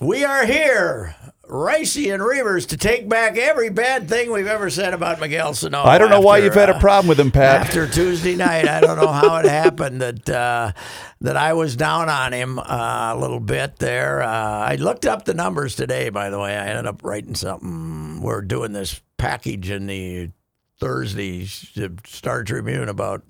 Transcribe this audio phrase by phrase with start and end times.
[0.00, 1.16] We are here,
[1.48, 5.82] Ricey and Reavers, to take back every bad thing we've ever said about Miguel Sano.
[5.82, 7.62] I don't know why you've had a uh, problem with him, Pat.
[7.62, 10.70] After Tuesday night, I don't know how it happened that uh,
[11.22, 14.22] that I was down on him uh, a little bit there.
[14.22, 16.56] Uh, I looked up the numbers today, by the way.
[16.56, 18.20] I ended up writing something.
[18.22, 20.30] We're doing this package in the
[20.78, 23.24] Thursday Star Tribune about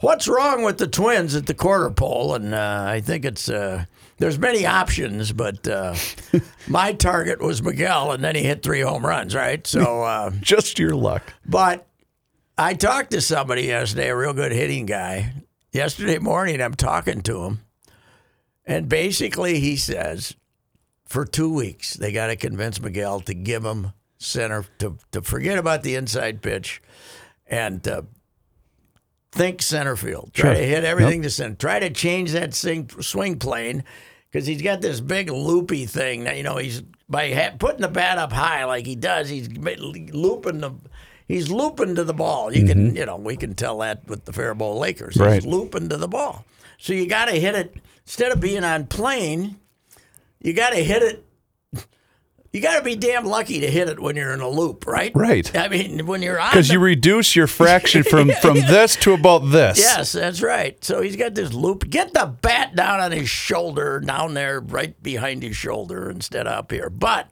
[0.00, 3.48] what's wrong with the Twins at the quarter pole, and uh, I think it's.
[4.18, 5.94] There's many options, but uh,
[6.68, 9.66] my target was Miguel, and then he hit three home runs, right?
[9.66, 11.22] So, uh, Just your luck.
[11.44, 11.86] but
[12.56, 15.32] I talked to somebody yesterday, a real good hitting guy.
[15.72, 17.60] Yesterday morning, I'm talking to him,
[18.64, 20.36] and basically he says,
[21.04, 25.58] for two weeks, they got to convince Miguel to give him center to to forget
[25.58, 26.80] about the inside pitch,
[27.48, 28.06] and to
[29.32, 30.30] think center field.
[30.32, 30.60] Try Sure.
[30.62, 31.56] to hit everything to center.
[31.56, 33.82] Try to change that swing plane
[34.34, 36.24] because he's got this big loopy thing.
[36.24, 39.28] That, you know, he's by ha- putting the bat up high like he does.
[39.28, 40.72] He's looping the.
[41.28, 42.52] He's looping to the ball.
[42.52, 42.96] You can, mm-hmm.
[42.96, 45.16] you know, we can tell that with the Faribault Lakers.
[45.16, 45.34] Right.
[45.34, 46.44] He's looping to the ball.
[46.76, 49.56] So you got to hit it instead of being on plane.
[50.40, 51.24] You got to hit it.
[52.54, 55.10] You got to be damn lucky to hit it when you're in a loop, right?
[55.12, 55.52] Right.
[55.56, 59.12] I mean, when you're on Because the you reduce your fraction from from this to
[59.12, 59.76] about this.
[59.76, 60.82] Yes, that's right.
[60.84, 61.90] So he's got this loop.
[61.90, 66.52] Get the bat down on his shoulder, down there, right behind his shoulder, instead of
[66.52, 66.88] up here.
[66.88, 67.28] But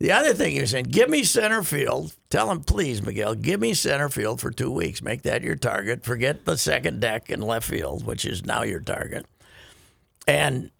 [0.00, 2.12] the other thing you're saying, give me center field.
[2.28, 5.02] Tell him, please, Miguel, give me center field for two weeks.
[5.02, 6.02] Make that your target.
[6.02, 9.24] Forget the second deck in left field, which is now your target.
[10.26, 10.72] And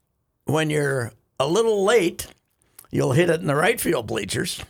[0.47, 2.27] when you're a little late,
[2.93, 4.61] you'll hit it in the right field bleachers,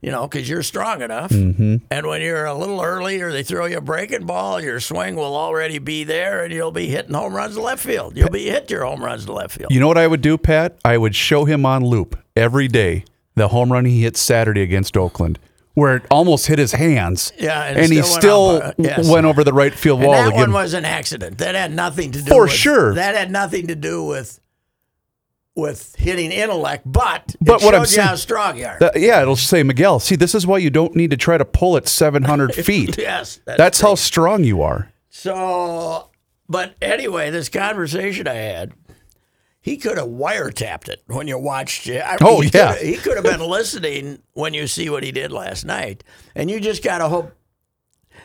[0.00, 1.30] you know, because you're strong enough.
[1.30, 1.76] Mm-hmm.
[1.90, 5.14] And when you're a little early or they throw you a breaking ball, your swing
[5.14, 8.16] will already be there and you'll be hitting home runs to left field.
[8.16, 9.70] You'll be hit your home runs to left field.
[9.70, 10.76] You know what I would do, Pat?
[10.84, 13.04] I would show him on loop every day
[13.36, 15.38] the home run he hit Saturday against Oakland,
[15.74, 17.32] where it almost hit his hands.
[17.38, 19.10] Yeah, and and, it he still went still uh, yes.
[19.10, 21.38] went over the right field And wall that to one was an accident.
[21.38, 22.94] That had nothing to do For with, sure.
[22.94, 24.40] That had nothing to do with
[25.56, 28.78] with hitting intellect, but, But it what I'm saying- how strong you are.
[28.94, 29.98] Yeah, it'll say Miguel.
[30.00, 32.98] See, this is why you don't need to try to pull it 700 feet.
[32.98, 34.92] yes, That's how strong you are.
[35.08, 36.10] So,
[36.48, 38.72] but anyway, this conversation I had,
[39.62, 42.02] he could have wiretapped it when you watched it.
[42.04, 42.72] I Oh, he yeah.
[42.72, 46.04] could have- he could have been listening when you see what he did last night,
[46.34, 47.32] and you just gotta hope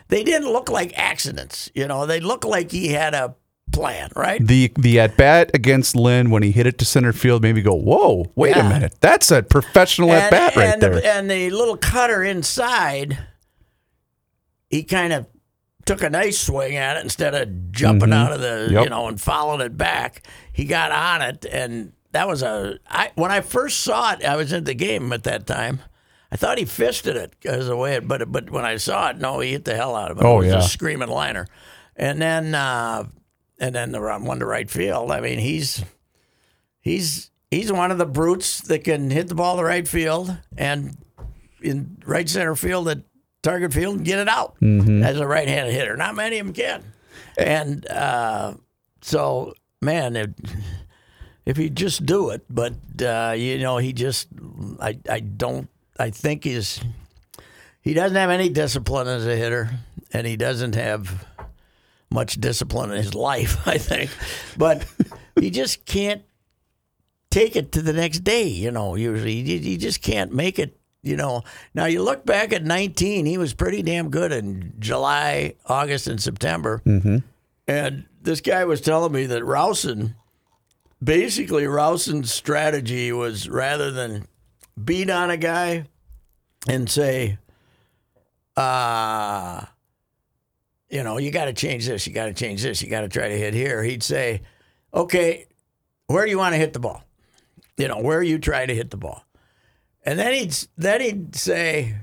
[0.10, 1.72] they didn't look like accidents.
[1.74, 3.36] You know, they look like he had a
[3.72, 4.46] plan, right?
[4.46, 7.62] The the at bat against Lynn when he hit it to center field made me
[7.62, 8.66] go, "Whoa, wait Yeah.
[8.66, 12.24] a minute, that's a professional at bat right and there." The, and the little cutter
[12.24, 13.18] inside,
[14.70, 15.28] he kind of
[15.86, 18.84] took a nice swing at it instead of jumping out of the, Yep.
[18.84, 20.24] you know, and following it back.
[20.54, 22.78] He got on it, and that was a.
[22.88, 25.80] I when I first saw it, I was in the game at that time.
[26.34, 29.40] I thought he fisted it as a way, but but when I saw it, no,
[29.40, 30.24] he hit the hell out of it.
[30.26, 30.60] Oh, it was yeah.
[30.60, 31.48] a screaming liner,
[31.96, 33.06] and then uh,
[33.62, 35.12] and then the run one to right field.
[35.12, 35.86] I mean, he's
[36.82, 40.98] he's he's one of the brutes that can hit the ball to right field and
[41.62, 43.00] in right center field at
[43.44, 44.56] target field and get it out
[45.04, 45.96] as a right-handed hitter.
[45.96, 46.84] Not many of them can.
[47.38, 48.56] And uh,
[49.02, 50.32] so, man, it,
[51.46, 54.28] if he just do it, but uh, you know, he just
[54.80, 55.70] I I don't
[56.00, 56.82] I think he's
[57.82, 59.70] he doesn't have any discipline as a hitter,
[60.14, 61.28] and he doesn't have
[62.12, 63.58] much discipline in his life.
[63.68, 64.12] I think,
[64.58, 64.86] but
[65.40, 66.24] he just can't
[67.30, 68.48] take it to the next day.
[68.48, 70.78] You know, usually you, just can't make it.
[71.04, 71.42] You know,
[71.74, 76.22] now you look back at 19, he was pretty damn good in July, August, and
[76.22, 76.84] September.
[76.86, 77.18] Mm-hmm.
[77.68, 80.14] And this guy was telling me that Rowson,
[81.04, 84.28] basically Rowson's strategy was rather than
[84.84, 85.86] beat on a guy
[86.68, 87.40] and say,
[88.56, 89.66] uh,
[90.92, 93.10] you know, you got to change this, you got to change this, you got to
[93.10, 93.82] try to hit here.
[93.82, 94.42] He'd say,
[94.94, 95.48] okay,
[96.08, 97.04] where do you want to hit the ball?
[97.78, 99.26] You know, where are you trying to hit the ball?
[100.04, 101.96] And then he'd then he'd say,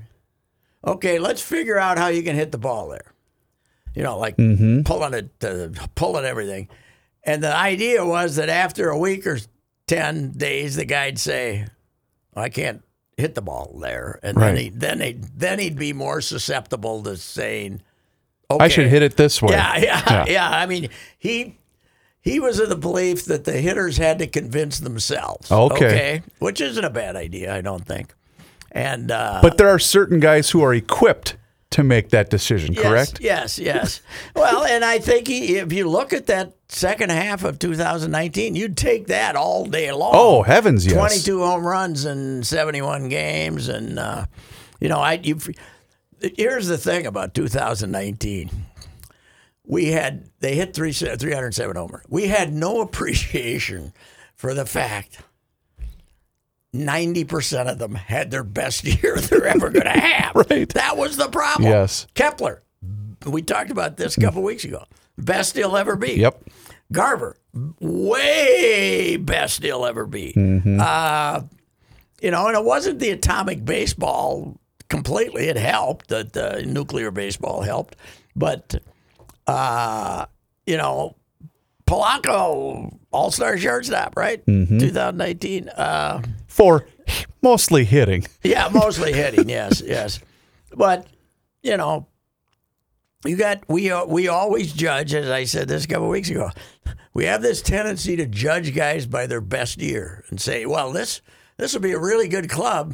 [0.85, 3.13] okay, let's figure out how you can hit the ball there.
[3.93, 4.37] You know, like
[4.83, 6.69] pulling it, uh, pulling everything.
[7.23, 9.39] And the idea was that after a week or
[9.87, 11.67] ten days, the guy'd say,
[12.35, 12.83] "I can't
[13.17, 17.17] hit the ball there," and then he then he then he'd be more susceptible to
[17.17, 17.81] saying,
[18.51, 19.53] "Okay, I should hit it this way.
[19.53, 20.49] Yeah, yeah, yeah.
[20.49, 21.57] I mean, he
[22.21, 25.51] he was of the belief that the hitters had to convince themselves.
[25.51, 26.21] Okay.
[26.39, 28.13] which isn't a bad idea, I don't think.
[28.71, 31.37] And uh, But there are certain guys who are equipped
[31.71, 33.19] to make that decision, yes, correct?
[33.21, 34.01] Yes, yes.
[34.35, 38.75] well, and I think he, if you look at that second half of 2019, you'd
[38.75, 40.11] take that all day long.
[40.13, 40.95] Oh, heavens, yes.
[40.95, 44.25] 22 home runs in 71 games, and uh,
[44.79, 45.13] you know, I.
[45.13, 45.39] You,
[46.21, 48.49] here's the thing about 2019.
[49.65, 52.05] We had they hit three, 307 homers.
[52.09, 53.93] We had no appreciation
[54.35, 55.21] for the fact
[56.73, 60.35] 90% of them had their best year they're ever going to have.
[60.35, 60.69] Right.
[60.69, 61.69] That was the problem.
[61.69, 62.07] Yes.
[62.13, 62.63] Kepler,
[63.25, 64.85] we talked about this a couple weeks ago.
[65.17, 66.13] Best he'll ever be.
[66.13, 66.43] Yep.
[66.91, 67.35] Garver,
[67.79, 70.33] way best he'll ever be.
[70.79, 71.41] Uh,
[72.21, 75.47] you know, and it wasn't the atomic baseball completely.
[75.47, 77.95] It helped that the nuclear baseball helped,
[78.35, 78.75] but
[79.47, 80.25] uh,
[80.65, 81.15] you know,
[81.87, 84.45] Polanco, All Star shortstop, right?
[84.45, 85.69] 2019.
[85.69, 86.85] Uh, For
[87.41, 88.25] mostly hitting.
[88.43, 89.49] yeah, mostly hitting.
[89.49, 90.19] Yes, yes,
[90.75, 91.07] but
[91.63, 92.07] you know,
[93.25, 96.49] you got we uh, we always judge, as I said this a couple weeks ago.
[97.13, 101.21] We have this tendency to judge guys by their best year and say, "Well, this
[101.57, 102.93] this will be a really good club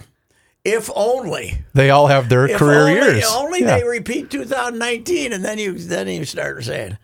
[0.66, 3.26] if only." They all have their If career only, years.
[3.26, 3.78] Only Yeah.
[3.80, 6.98] they repeat 2019, and then you then you start saying,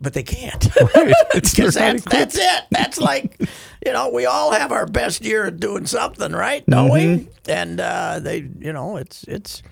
[0.00, 0.68] but they can't.
[0.94, 1.14] Right.
[1.34, 2.64] It's that's, that's it.
[2.70, 3.36] That's like,
[3.84, 6.64] you know, we all have our best year at doing something, right?
[6.66, 7.00] Don't we?
[7.00, 7.50] Mm-hmm.
[7.50, 9.62] And uh, they, you know, it's it's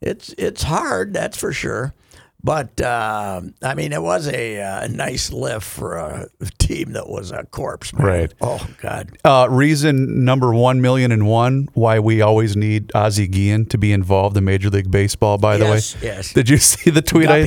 [0.00, 1.94] it's it's hard, that's for sure.
[2.42, 6.28] But uh, I mean, it was a, uh, nice lift for a
[6.58, 7.92] team that was a corpse.
[7.92, 8.06] Man.
[8.06, 8.34] Right.
[8.40, 9.16] Oh God.
[9.24, 13.92] Uh, reason number one million and one why we always need Ozzie Guillen to be
[13.92, 15.38] involved in Major League Baseball.
[15.38, 16.32] By the Yes, way, yes.
[16.32, 17.28] Did you see the tweet?
[17.28, 17.46] I,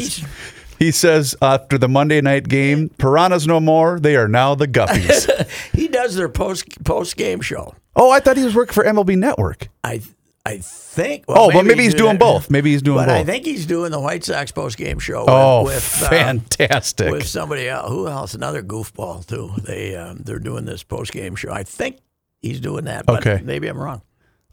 [0.80, 4.00] he says after the Monday night game, piranhas no more.
[4.00, 5.30] They are now the guppies.
[5.74, 7.74] He does their post post game show.
[7.96, 9.70] oh, I thought he was working for MLB Network.
[9.84, 10.02] I
[10.46, 11.24] I think.
[11.30, 12.50] Oh, but maybe he's he's doing both.
[12.50, 13.16] Maybe he's doing But both.
[13.16, 15.24] I think he's doing the White Sox post game show.
[15.28, 17.12] oh, with, with, uh, fantastic!
[17.12, 17.90] with somebody else.
[17.90, 18.34] Who else?
[18.34, 19.52] Another goofball too.
[19.64, 21.52] They um, they're doing this post game show.
[21.52, 22.00] I think
[22.42, 23.06] he's doing that.
[23.06, 23.42] But Okay.
[23.44, 24.02] maybe I'm wrong.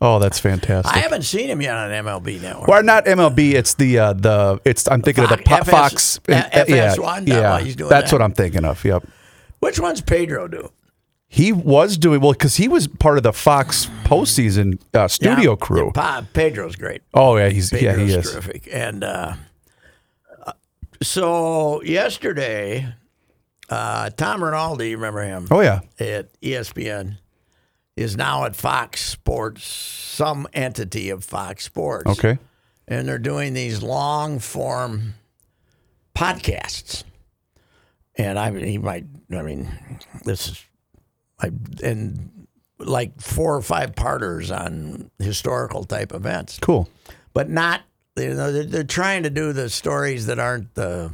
[0.00, 0.94] oh, that's fantastic.
[0.94, 2.69] I haven't seen him yet on MLB Network.
[2.69, 3.54] Well, not MLB.
[3.54, 4.60] It's the uh, the.
[4.64, 6.20] It's I'm thinking of the Fox- po- Fox.
[6.28, 7.58] FS uh, yeah, FS1, yeah.
[7.58, 8.16] he's doing That's that.
[8.16, 8.84] what I'm thinking of.
[8.84, 9.08] Yep.
[9.58, 10.70] Which one's Pedro do?
[11.32, 15.56] He was doing well because he was part of the Fox postseason uh, studio Yeah,
[15.56, 15.93] crew.
[15.93, 17.03] Pa, Pedro's great.
[17.15, 18.31] Oh yeah, he's yeah he is.
[18.32, 18.69] terrific.
[18.73, 19.35] And uh,
[20.44, 20.53] uh,
[21.00, 22.93] so yesterday,
[23.69, 25.47] uh, Tom Rinaldi, you remember him?
[25.53, 27.19] Oh yeah, at ESPN
[27.94, 32.11] is now at Fox Sports, some entity of Fox Sports.
[32.11, 32.38] okay.
[32.88, 35.15] And they're doing these long form
[36.17, 37.05] podcasts.
[38.17, 39.69] And I mean, he might, I mean,
[40.25, 40.65] this is,
[41.42, 41.50] I,
[41.82, 42.46] and
[42.78, 46.88] like four or five parters on historical type events, Cool.
[47.34, 47.82] but not,
[48.16, 51.12] you know, they're, they're trying to do the stories that aren't the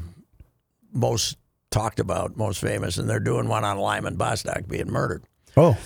[0.92, 1.36] most
[1.70, 2.98] talked about, most famous.
[2.98, 5.24] And they're doing one on Lyman Bostock being murdered.
[5.56, 5.76] Oh,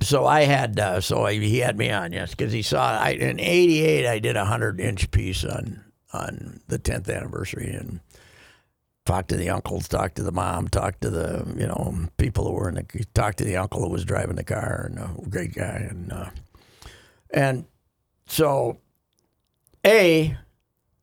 [0.00, 3.10] So I had, uh, so I, he had me on, yes, because he saw I,
[3.10, 7.98] in '88 I did a hundred inch piece on on the 10th anniversary and
[9.06, 12.52] talked to the uncles, talked to the mom, talked to the you know people who
[12.52, 15.54] were in the, talked to the uncle who was driving the car and a great
[15.54, 16.30] guy and uh,
[17.30, 17.64] and
[18.26, 18.78] so
[19.86, 20.36] a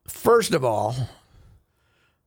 [0.07, 0.95] first of all.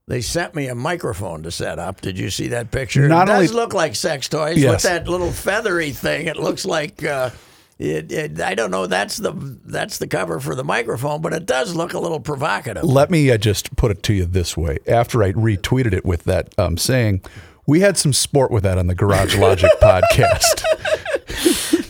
[0.07, 1.99] They sent me a microphone to set up.
[1.99, 3.07] Did you see that picture?
[3.07, 4.71] Not it does only- look like sex toys Yes.
[4.71, 6.27] with that little feathery thing.
[6.27, 7.31] It looks like uh,
[7.77, 8.87] it, it, I don't know.
[8.87, 9.33] That's the
[9.65, 12.83] that's the cover for the microphone, but it does look a little provocative.
[12.83, 14.77] let me uh, just put it to you this way.
[14.87, 17.21] After I retweeted it with that um, saying,
[17.67, 20.63] we had some sport with that on the Garage Logic podcast.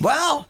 [0.02, 0.48] Well,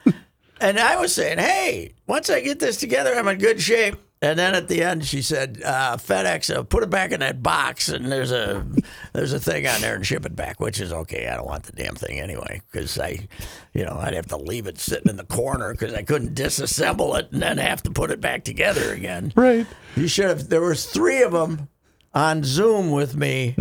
[0.59, 3.95] and I was saying, hey, once I get this together, I'm in good shape.
[4.25, 7.44] And then at the end, she said, uh, FedEx, uh, put it back in that
[7.44, 8.65] box, and there's a
[9.13, 11.27] there's a thing on there, and ship it back, which is okay.
[11.27, 13.27] I don't want the damn thing anyway, because I,
[13.74, 17.20] you know, I'd have to leave it sitting in the corner because I couldn't disassemble
[17.20, 19.32] it and then have to put it back together again.
[19.36, 19.67] right.
[19.96, 20.50] You should have.
[20.50, 21.70] There was three of them
[22.12, 23.53] on Zoom with me,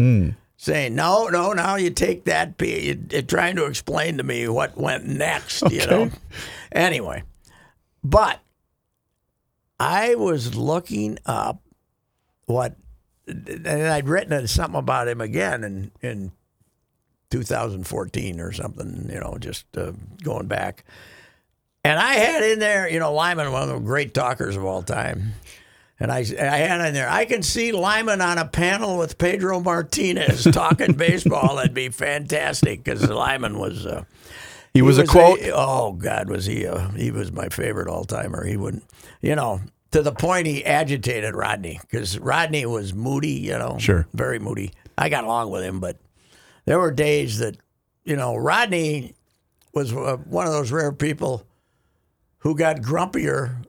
[0.57, 4.49] saying, "No, no, now you take that." piece." you, you're trying to explain to me
[4.49, 5.71] what went next.
[5.71, 6.11] You know.
[6.73, 7.23] Anyway,
[8.03, 8.41] but
[9.79, 11.61] I was looking up
[12.47, 12.77] what,
[13.27, 16.33] and I'd written something about him again in in
[17.31, 19.09] 2014 or something.
[19.13, 20.85] You know, just uh, going back.
[21.85, 24.83] And I had in there, you know, Lyman, one of the great talkers of all
[24.83, 25.35] time.
[26.01, 29.61] And I, I had in there, I can see Lyman on a panel with Pedro
[29.61, 31.57] Martinez talking baseball.
[31.57, 33.87] That'd be fantastic because Lyman was.
[33.87, 34.05] Uh,
[34.75, 35.39] He was a quote.
[35.53, 36.65] oh God, was he?
[36.65, 38.45] A, he was my favorite all timer.
[38.45, 38.83] He wouldn't,
[39.23, 39.61] you know,
[39.93, 43.33] to the point he agitated Rodney because Rodney was moody.
[43.35, 44.07] You know, Sure.
[44.13, 44.73] very moody.
[44.99, 45.97] I got along with him, but
[46.65, 47.57] there were days that,
[48.05, 49.15] you know, Rodney
[49.73, 51.47] was uh, one of those rare people
[52.39, 53.65] who got grumpier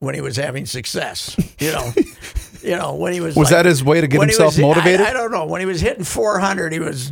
[0.00, 1.34] when he was having success.
[1.58, 1.92] You know,
[2.62, 4.62] you know when he was Was like- that his way to get himself was- I-
[4.62, 5.00] motivated?
[5.00, 5.46] I, don't know.
[5.46, 7.10] When he was hitting 400, he was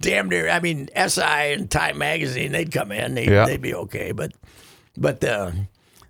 [0.00, 0.48] damn near.
[0.48, 3.46] I mean, SI and Time Magazine, they'd come in, they'd, Yeah.
[3.46, 4.32] they'd be okay, but
[4.96, 5.52] but uh,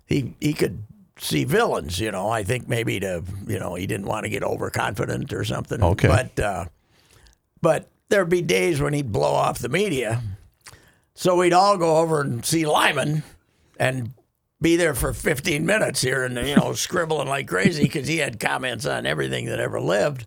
[0.05, 0.83] he he could
[1.19, 1.99] see villains.
[1.99, 5.43] You know, I think maybe to you know he didn't want to get overconfident or
[5.43, 5.83] something.
[5.83, 6.07] Okay.
[6.07, 6.65] but uh,
[7.61, 10.21] but there'd be days when he'd blow off the media,
[11.13, 13.23] so we'd all go over and see Lyman
[13.79, 14.11] and
[14.61, 18.39] be there for 15 minutes here and you know scribbling like crazy because he had
[18.39, 20.25] comments on everything that ever lived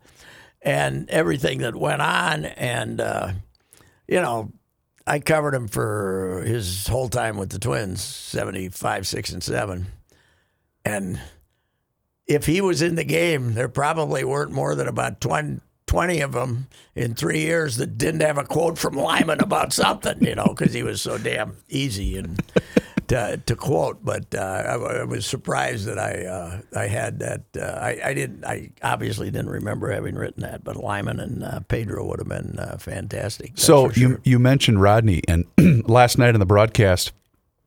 [0.63, 3.33] and everything that went on and uh,
[4.13, 4.53] you know
[5.07, 9.87] i covered him for his whole time with the twins 75 6 and 7
[10.85, 11.21] and
[12.27, 16.33] if he was in the game there probably weren't more than about 20 20 of
[16.33, 20.55] them in three years that didn't have a quote from Lyman about something, you know,
[20.57, 22.41] because he was so damn easy and
[23.09, 24.05] to, to quote.
[24.05, 27.43] But uh, I, I was surprised that I uh, I had that.
[27.57, 28.45] Uh, I, I didn't.
[28.45, 30.65] I obviously didn't remember having written that.
[30.65, 33.53] But Lyman and uh, Pedro would have been uh, fantastic.
[33.55, 35.45] So for you you mentioned Rodney, and
[35.89, 37.13] last night in the broadcast,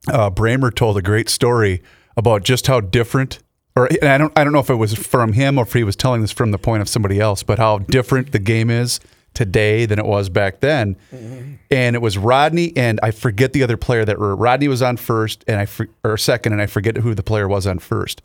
[0.08, 1.82] uh, Bremer told a great story
[2.18, 3.39] about just how different,
[3.75, 5.96] or I don't I don't know if it was from him or if he was
[5.96, 9.00] telling this from the point of somebody else, but how different the game is
[9.36, 10.96] today than it was back then.
[11.13, 11.54] Mm-hmm.
[11.70, 14.98] And it was Rodney and I forget the other player that were Rodney was on
[14.98, 15.68] first and I
[16.04, 18.22] or second and I forget who the player was on first.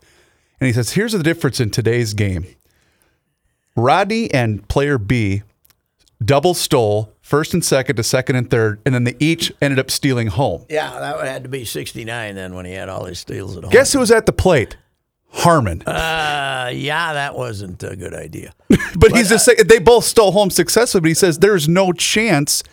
[0.59, 2.45] And he says, "Here's the difference in today's game."
[3.75, 5.43] Rodney and player B
[6.23, 9.89] double stole first and second to second and third, and then they each ended up
[9.89, 10.65] stealing home.
[10.69, 13.63] yeah, that had to be sixty nine then when he had all his steals at
[13.63, 13.71] home.
[13.71, 14.77] Guess who was at the plate?
[15.33, 15.81] Harmon.
[15.83, 18.53] Uh, yeah, that wasn't a good idea.
[18.97, 21.01] but he's just saying they both stole home successfully.
[21.01, 22.63] But he says there's no chance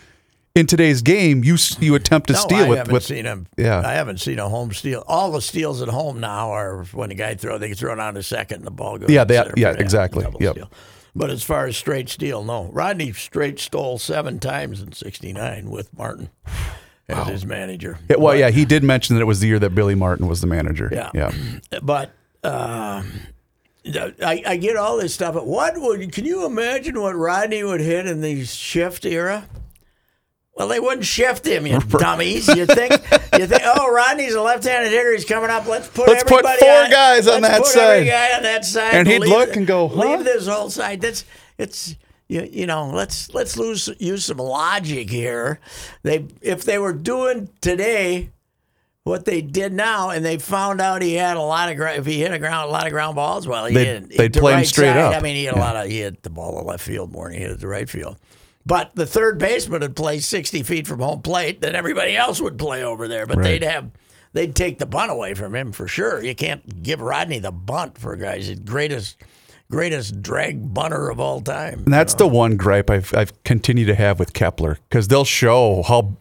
[0.54, 3.46] in today's game you you attempt to No, steal I with haven't with seen him.
[3.56, 3.80] Yeah.
[3.84, 5.04] I haven't seen a home steal.
[5.06, 8.14] All the steals at home now are when the guy throw they throw it on
[8.14, 9.08] to second and the ball goes.
[9.08, 10.26] Yeah, to they- center yeah, exactly.
[10.40, 10.52] Yep.
[10.54, 10.70] steal.
[11.14, 12.70] But as far as straight steal, no.
[12.72, 16.28] Rodney straight stole seven times in '69 with Martin
[17.08, 17.98] as his manager.
[18.08, 20.40] Yeah, well, yeah, he did mention that it was the year that Billy Martin was
[20.40, 20.90] the manager.
[20.92, 21.10] Yeah.
[21.14, 21.32] yeah.
[21.82, 22.12] But
[22.45, 23.12] um,
[23.87, 25.35] I, I get all this stuff.
[25.35, 29.49] But what would can you imagine what Rodney would hit in the shift era?
[30.54, 32.49] Well, they wouldn't shift him, you dummies.
[32.49, 32.92] You think
[33.38, 35.12] you think, oh, Rodney's a left-handed hitter.
[35.12, 35.66] He's coming up.
[35.66, 38.64] Let's put Let's put four on, guys on let's that put side." Guy on that
[38.64, 40.16] side, And he'd leave look and go, huh?
[40.16, 41.00] leave this whole side.
[41.00, 41.25] That's
[41.57, 41.95] it's.
[42.30, 45.61] You, you know, let's let's lose use some logic here.
[46.02, 48.33] They if they were doing today
[49.08, 52.20] what they did now, and they found out he had a lot of if he
[52.20, 53.48] hit a ground a lot of ground balls.
[53.48, 54.16] Well, he They'd- didn't.
[54.16, 55.14] they'd The play him right straight side, up.
[55.16, 57.24] I mean, he had a lot of he hit the ball to left field more
[57.28, 58.16] than he hit it to right field.
[58.66, 62.58] But the third baseman would play sixty feet from home plate, then everybody else would
[62.58, 63.26] play over there.
[63.26, 63.44] But Right.
[63.60, 63.90] they'd have
[64.34, 66.22] they'd take the bunt away from him for sure.
[66.22, 68.48] You can't give Rodney the bunt for guys.
[68.48, 69.16] The greatest
[69.70, 71.82] greatest drag bunter of all time.
[71.84, 75.82] And that's the one gripe I've I've continued to have with Kepler because they'll show
[75.82, 76.16] how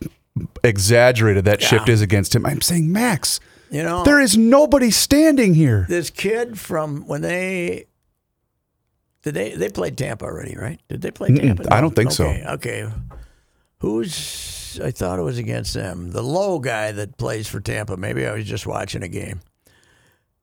[0.63, 2.45] exaggerated that shift is against him.
[2.45, 3.39] I'm saying, Max,
[3.71, 5.85] You know, there is nobody standing here.
[5.89, 7.85] this kid from when they
[9.23, 10.79] did they they played Tampa already, right?
[10.89, 11.73] Did they play Tampa?
[11.73, 12.25] I don't think so.
[12.27, 12.87] okay, Okay,
[13.79, 14.79] who's?
[14.83, 16.11] I thought it was against them.
[16.11, 17.97] The low guy that plays for Tampa.
[17.97, 19.39] Maybe I was just watching a game.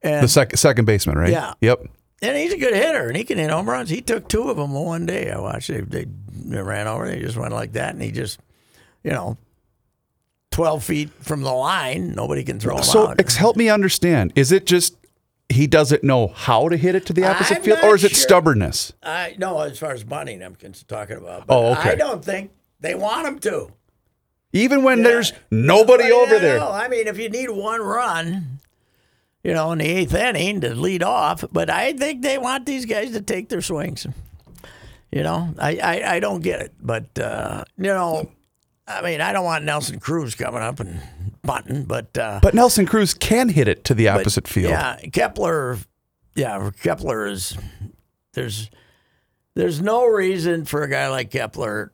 [0.02, 1.30] And The second second baseman, right?
[1.30, 1.54] Yeah.
[1.60, 1.86] Yep.
[2.20, 3.90] and he's a good hitter, and he can hit home runs.
[3.90, 5.30] He took two of them one day.
[5.30, 5.68] I watched.
[5.68, 7.06] They, they, they ran over.
[7.08, 8.40] They just went like that, and he just,
[9.02, 9.38] you know,
[10.54, 13.20] twelve feet from the line, nobody can throw him So out.
[13.20, 14.32] ex- help me understand.
[14.36, 14.96] Is it just
[15.48, 18.14] he doesn't know how to hit it to the opposite I'm field, or is it
[18.16, 18.92] stubbornness?
[19.02, 20.56] I no, as far as bunting, I'm
[20.88, 21.46] talking about.
[21.46, 21.90] But Oh, okay.
[21.90, 23.72] I don't think they want him to.
[24.52, 25.04] Even when Yeah.
[25.04, 26.60] there's nobody over there.
[26.60, 28.60] I mean, if you need one run,
[29.42, 32.86] you know, in the eighth inning to lead off, but I think they want these
[32.86, 34.06] guys to take their swings.
[35.10, 38.30] You know, I I, I don't get it, but uh, you know,
[38.86, 41.00] I mean, I don't want Nelson Cruz coming up and
[41.42, 42.16] bunting, but.
[42.18, 44.70] Uh, But Nelson Cruz can hit it to the opposite field.
[44.70, 45.78] Yeah, Kepler.
[46.34, 47.56] Yeah, Kepler is.
[48.34, 48.68] There's,
[49.54, 51.92] there's no reason for a guy like Kepler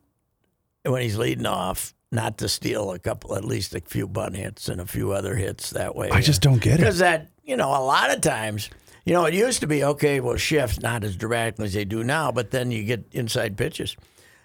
[0.85, 4.69] when he's leading off, not to steal a couple, at least a few bunt hits
[4.69, 6.09] and a few other hits that way.
[6.11, 6.79] I just don't get it.
[6.79, 8.71] because that you know a lot of times.
[9.05, 10.21] You know, it used to be okay.
[10.21, 13.97] Well, shift not as dramatically as they do now, but then you get inside pitches.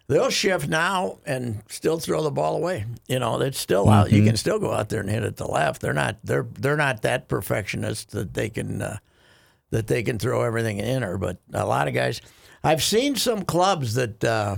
[0.08, 2.86] They'll shift now and still throw the ball away.
[3.08, 4.08] You know, it's still out.
[4.08, 4.16] Mm-hmm.
[4.16, 5.82] You can still go out there and hit it to left.
[5.82, 6.18] They're not.
[6.24, 8.98] They're they're not that perfectionist that they can uh,
[9.72, 11.18] that they can throw everything in her.
[11.18, 12.22] But a lot of guys,
[12.64, 14.58] I've seen some clubs that uh,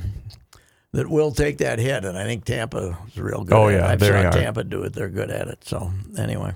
[0.91, 3.53] that will take that hit, and I think Tampa is real good.
[3.55, 4.29] Oh, yeah, I've they saw.
[4.31, 4.91] Tampa do it.
[4.91, 5.63] They're good at it.
[5.63, 6.55] So anyway,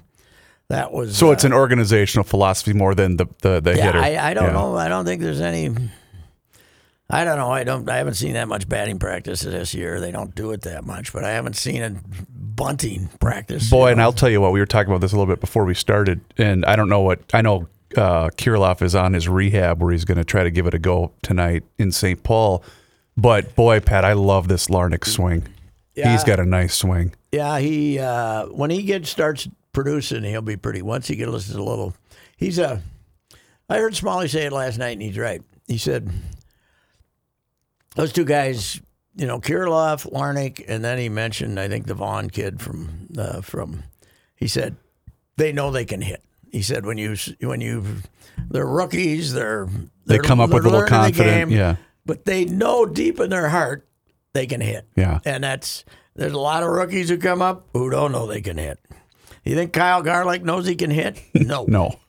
[0.67, 3.83] that was So it's uh, an organizational philosophy more than the the, the yeah.
[3.86, 4.00] hitter.
[4.00, 4.51] I, I don't Yeah.
[4.51, 4.75] know.
[4.75, 5.74] I don't think there's any.
[7.12, 7.51] I don't know.
[7.51, 7.89] I don't.
[7.89, 10.00] I haven't seen that much batting practice this year.
[10.00, 13.70] They don't do it that much, but I haven't seen a bunting practice.
[13.70, 14.01] Boy, you and.
[14.01, 16.22] I'll tell you what, we were talking about this a little bit before we started,
[16.38, 17.68] and I don't know what I know.
[17.98, 20.80] Uh, Kirilloff is on his rehab where he's going to try to give it a
[20.80, 22.24] go tonight in St.
[22.24, 22.63] Paul.
[23.18, 25.46] But boy, Pat, I love this Larnach swing.
[25.94, 26.13] Yeah.
[26.13, 27.13] He's got a nice swing.
[27.34, 30.82] Yeah, he uh, when he gets starts producing, he'll be pretty.
[30.82, 31.94] Once he gets a little,
[32.38, 32.82] he's a.
[33.68, 35.41] I heard Smalley say it last night, and he's right.
[35.68, 36.10] He said
[37.95, 38.79] those two guys,
[39.15, 43.41] you know, Kirilloff, Larnach, and then he mentioned I think the Vaughn kid from uh,
[43.41, 43.83] from.
[44.36, 44.75] He said
[45.38, 46.24] they know they can hit.
[46.51, 47.83] He said when you when you
[48.50, 49.65] they're rookies, they're,
[50.05, 51.75] They they're come up with a little learning the confident- game, yeah.
[52.05, 53.88] but they know deep in their heart
[54.33, 54.88] they can hit.
[54.95, 55.19] Yeah.
[55.25, 58.57] And that's there's a lot of rookies who come up who don't know they can
[58.57, 58.79] hit.
[59.45, 61.21] You think Kyle Garlick knows he can hit?
[61.33, 61.65] No.
[61.67, 62.00] No.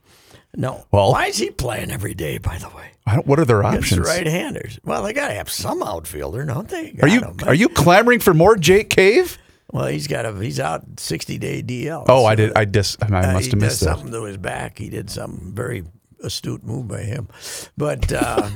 [0.56, 0.86] No.
[0.90, 2.38] Well- why is he playing every day?
[2.38, 2.91] By the way,
[3.24, 4.06] what are their options?
[4.06, 4.78] right-handers.
[4.84, 6.96] Well, they got to have some outfielder, don't they?
[7.02, 7.48] Are you Got 'em.
[7.48, 9.38] are you clamoring for more Jake Cave?
[9.72, 12.04] Well, he's got a he's out 60 day DL.
[12.08, 12.52] Oh, I did.
[12.56, 13.86] I just I uh, must he have missed that.
[13.96, 14.78] something to his back.
[14.78, 15.84] He did some very
[16.22, 17.28] astute move by him.
[17.76, 18.50] But uh,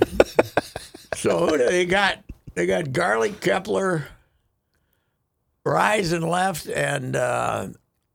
[1.15, 2.19] so who do they got?
[2.55, 4.07] They got Garlick, Kepler,
[5.65, 7.69] Rise and left, and uh,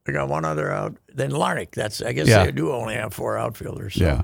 [0.06, 0.96] they got one other out.
[1.14, 1.72] Then Larnach.
[1.72, 2.46] That's I guess Yeah.
[2.46, 3.96] they do only have four outfielders.
[3.96, 4.22] So Yeah.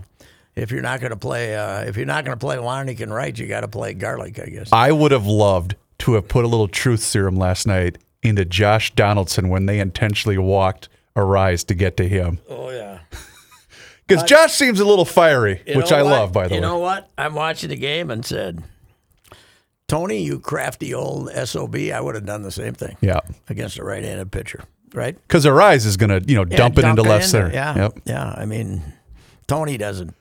[0.57, 3.13] If you're not going to play, uh, if you're not going to play Larnach and
[3.13, 4.69] right, you got to play Garlick, I guess.
[4.73, 8.93] I would have loved to have put a little truth serum last night into Josh
[8.95, 12.39] Donaldson when they intentionally walked Arraez to get to him.
[12.49, 12.99] oh yeah.
[14.07, 16.11] Because Josh seems a little fiery, You which I what?
[16.11, 16.65] love, by the you way.
[16.67, 17.09] You know what?
[17.17, 18.63] I'm watching the game and said,
[19.89, 23.19] Tony, you crafty old SOB, I would have done the same thing yeah.
[23.49, 25.15] against a right handed pitcher, right?
[25.27, 27.45] Because Arraez is going to, you know, Yeah, dump it into left in center.
[27.49, 27.53] there.
[27.55, 27.75] Yeah.
[27.75, 27.99] Yep.
[28.05, 28.33] Yeah.
[28.37, 28.81] I mean,
[29.47, 30.13] Tony doesn't,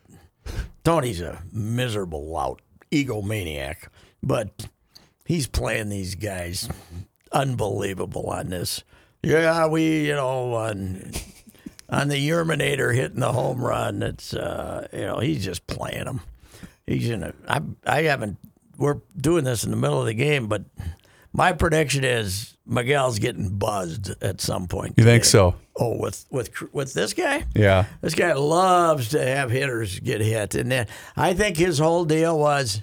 [0.87, 3.89] Tony's a miserable lout, egomaniac,
[4.23, 4.69] but
[5.25, 6.69] he's playing these guys
[7.33, 8.85] unbelievable on this.
[9.21, 11.11] Yeah, we, you know, on,
[11.91, 16.21] on the Yerminator hitting the home run, it's, uh, you know, he's just playing them.
[16.87, 18.39] He's in a, I, I haven't,
[18.79, 20.67] we're doing this in the middle of the game, but
[21.33, 24.95] my prediction is Miguel's getting buzzed at some point.
[24.97, 25.55] You think so?
[25.79, 27.85] Oh, with with with this guy, Yeah.
[28.01, 32.39] this guy loves to have hitters get hit, and then I think his whole deal
[32.39, 32.83] was,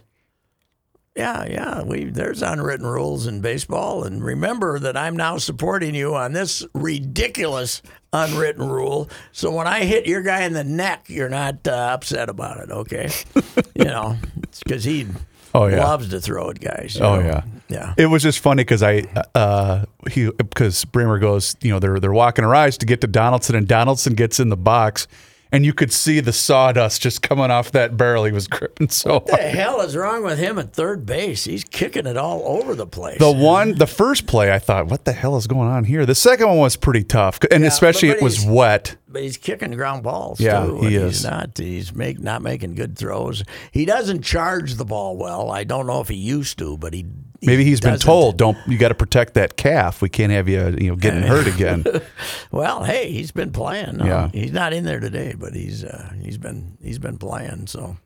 [1.15, 6.15] yeah, yeah, we there's unwritten rules in baseball, and remember that I'm now supporting you
[6.15, 7.81] on this ridiculous
[8.13, 9.09] unwritten rule.
[9.31, 12.69] So when I hit your guy in the neck, you're not uh, upset about it,
[12.71, 13.09] okay?
[13.75, 14.17] you know,
[14.63, 15.07] because he
[15.55, 15.83] Oh, yeah.
[15.85, 16.97] loves to throw at guys.
[16.99, 17.25] Oh, know?
[17.27, 17.43] yeah.
[17.69, 17.93] yeah.
[17.95, 19.03] It was just funny because I,
[19.35, 23.55] uh, he, because Bremer goes, you know, they're they're walking Arraez to get to Donaldson,
[23.55, 25.07] and Donaldson gets in the box,
[25.51, 28.23] and you could see the sawdust just coming off that barrel.
[28.25, 29.53] He was gripping so What the hard.
[29.53, 31.43] hell is wrong with him at third base?
[31.43, 33.19] He's kicking it all over the place.
[33.19, 36.07] The one, the first play, I thought, what the hell is going on here?
[36.07, 38.95] The second one was pretty tough, and Yeah, especially but- it was he's- wet.
[39.13, 40.81] But he's kicking ground balls Yeah, too.
[40.81, 41.17] he is.
[41.19, 41.57] He's not.
[41.57, 43.43] He's make not making good throws.
[43.71, 45.51] He doesn't charge the ball well.
[45.51, 47.05] I don't know if he used to, but he
[47.39, 50.01] he Maybe he's been told, "Don't you got to protect that calf?
[50.01, 51.85] We can't have you, you know, getting hurt again."
[52.51, 54.01] Well, hey, he's been playing.
[54.01, 54.29] Uh, Yeah.
[54.33, 57.67] he's not in there today, but he's uh, he's been he's been playing.
[57.67, 57.97] So,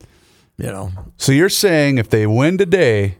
[0.57, 3.17] you know, so you're saying if they win today,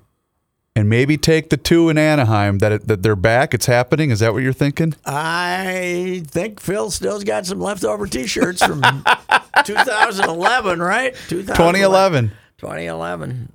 [0.77, 3.55] and maybe take the two in Anaheim, that it, that they're back?
[3.55, 4.11] It's happening.
[4.11, 4.93] Is that what you're thinking?
[5.07, 8.83] I think Phil still's got some leftover T-shirts from
[9.65, 11.15] 2011, right?
[11.29, 12.31] 2011.
[12.59, 13.51] 2011.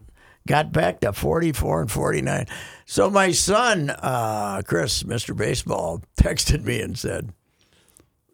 [0.48, 2.46] Got back to 44 and 49.
[2.86, 5.36] So my son, uh, Chris, Mr.
[5.36, 7.32] Baseball, texted me and said,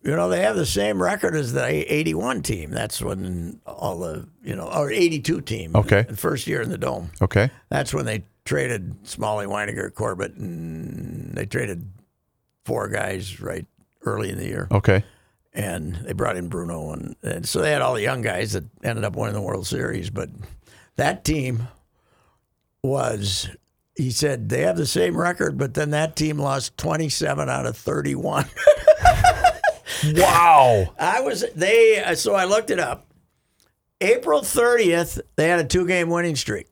[0.03, 2.71] you know, they have the same record as the 81 team.
[2.71, 5.77] That's when all the, you know, or 82 team.
[5.77, 6.07] Okay.
[6.09, 7.11] The first year in the Dome.
[7.21, 7.51] Okay.
[7.69, 11.87] That's when they traded Smalley, Wynegar, Corbett, and they traded
[12.65, 13.67] four guys right
[14.03, 15.05] early in the year Okay.
[15.53, 18.65] and they brought in Bruno, and, and so they had all the young guys that
[18.83, 20.09] ended up winning the World Series.
[20.09, 20.31] But
[20.97, 21.69] that team
[22.83, 23.51] was
[23.97, 27.77] he said they have the same record, but then that team lost 27 out of
[27.77, 28.47] 31.
[30.15, 30.95] Wow.
[30.99, 33.07] I was they so I looked it up.
[34.01, 36.68] April 30th, they had a two-game winning streak,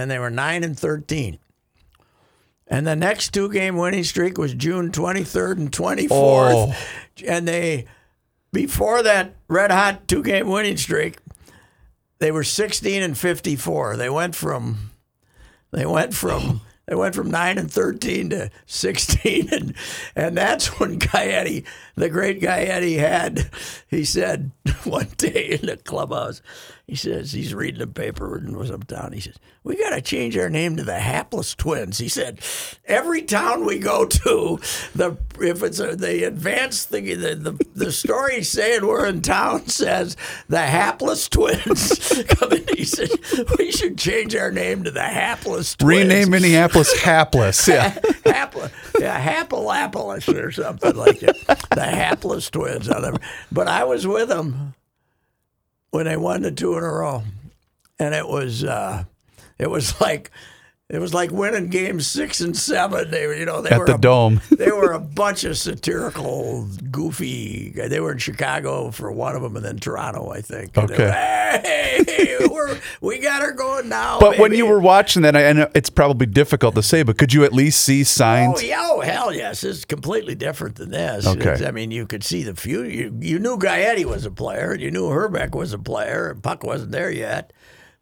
[0.00, 1.38] and they were nine and 13.
[2.66, 6.74] And the next two-game winning streak was June 23rd and 24th, Oh.
[7.26, 7.86] and they
[8.52, 11.18] before that red hot two-game winning streak,
[12.18, 13.96] they were 16 and 54.
[13.96, 14.90] They went from
[15.72, 19.74] they went from they went from nine and thirteen to sixteen, and
[20.16, 23.48] and that's when Gaetti, the great Gaetti, had.
[23.88, 24.50] He said
[24.84, 26.42] one day in the clubhouse,
[26.90, 29.12] he says he's reading the paper and was up town.
[29.12, 31.98] He says we got to change our name to the Hapless Twins.
[31.98, 32.40] He said
[32.84, 34.58] every town we go to,
[34.92, 39.68] the if it's a, the advanced thing, the, the the story saying we're in town
[39.68, 40.16] says
[40.48, 42.24] the Hapless Twins.
[42.28, 42.66] Come in.
[42.76, 43.10] He said
[43.56, 46.08] we should change our name to the Hapless Twins.
[46.08, 47.68] Rename Minneapolis Hapless.
[47.68, 47.92] Yeah.
[48.24, 51.36] Hapla, yeah, Happalapolis or something like it.
[51.70, 52.88] The hapless twins.
[53.52, 54.74] But I was with them
[55.90, 57.22] when they won the two in a row,
[57.98, 59.04] and it was uh,
[59.58, 60.30] it was like
[60.90, 63.10] it was like winning games six and seven.
[63.10, 64.40] They were, you know, they At were the a, Dome.
[64.50, 67.70] They were a bunch of satirical, goofy.
[67.70, 70.76] They were in Chicago for one of them, and then Toronto, I think.
[70.76, 71.04] And Okay.
[71.06, 74.18] were, hey, we got her going now.
[74.20, 77.44] But when you were watching that, know it's probably difficult to say, but could you
[77.44, 78.58] at least see signs?
[78.58, 79.64] Oh, yeah, oh hell yes!
[79.64, 81.26] It's completely different than this.
[81.26, 81.40] Okay.
[81.40, 82.82] It's- I mean, you could see the few.
[82.82, 84.74] You, you knew Gaetti was a player.
[84.74, 86.30] You knew Hrbek was a player.
[86.30, 87.52] and Puck wasn't there yet,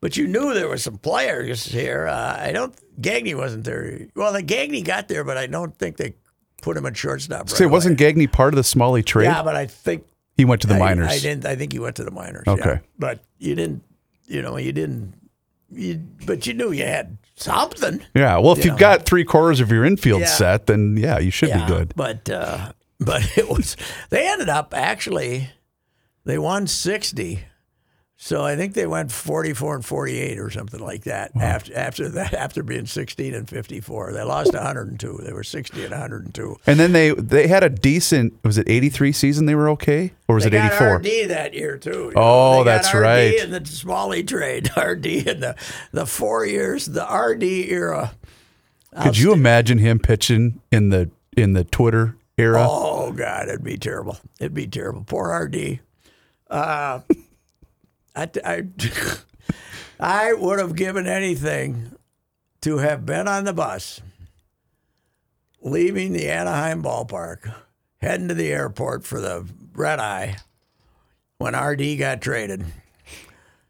[0.01, 2.07] but you knew there were some players here.
[2.07, 2.75] Uh, I don't.
[3.01, 4.07] Gagne wasn't there.
[4.15, 6.15] Well, the Gagne got there, but I don't think they
[6.63, 7.51] put him at shortstop.
[7.51, 9.27] Right wasn't Gagne part of the Smalley trade?
[9.27, 9.35] away.
[9.37, 10.05] Yeah, but I think
[10.37, 11.09] he went to the I, minors.
[11.09, 11.47] I didn't.
[11.47, 12.45] I think he went to the minors.
[12.47, 12.71] Okay.
[12.71, 12.79] yeah.
[12.99, 13.83] but you didn't.
[14.27, 15.15] You know, you didn't.
[15.71, 18.01] You, but you knew you had something.
[18.15, 18.39] yeah.
[18.39, 18.79] Well, if you you've know.
[18.79, 20.27] got three quarters of your infield Yeah.
[20.27, 21.93] set, then yeah, you should be good.
[21.95, 23.77] But uh, but it was
[24.11, 25.51] they ended up actually
[26.25, 27.41] they won sixty.
[28.21, 31.73] So I think they went forty four and forty eight or something like that after
[31.77, 34.13] after that after being sixteen and fifty four.
[34.13, 35.21] They lost hundred and two.
[35.23, 36.57] They were sixty and hundred and two.
[36.67, 38.35] And then they they had a decent.
[38.43, 39.47] Was it eighty three season?
[39.47, 40.97] They were okay, or was They it got eighty four?
[40.97, 42.13] RD that year too.
[42.17, 43.35] Oh, that's RD right.
[43.41, 45.55] In the Smalley trade, RD in the
[45.93, 48.15] the four years, the RD era.
[49.01, 52.67] Could you imagine him pitching in the in the Twitter era?
[52.69, 54.19] Oh God, it'd be terrible.
[54.41, 55.05] It'd be terrible.
[55.05, 55.79] Poor RD.
[56.51, 57.01] Uh,
[58.19, 58.65] I, I,
[60.01, 61.93] I would have given anything
[62.63, 64.01] to have been on the bus,
[65.63, 67.55] leaving the Anaheim ballpark,
[67.99, 70.39] heading to the airport for the red eye
[71.39, 72.65] when RD got traded,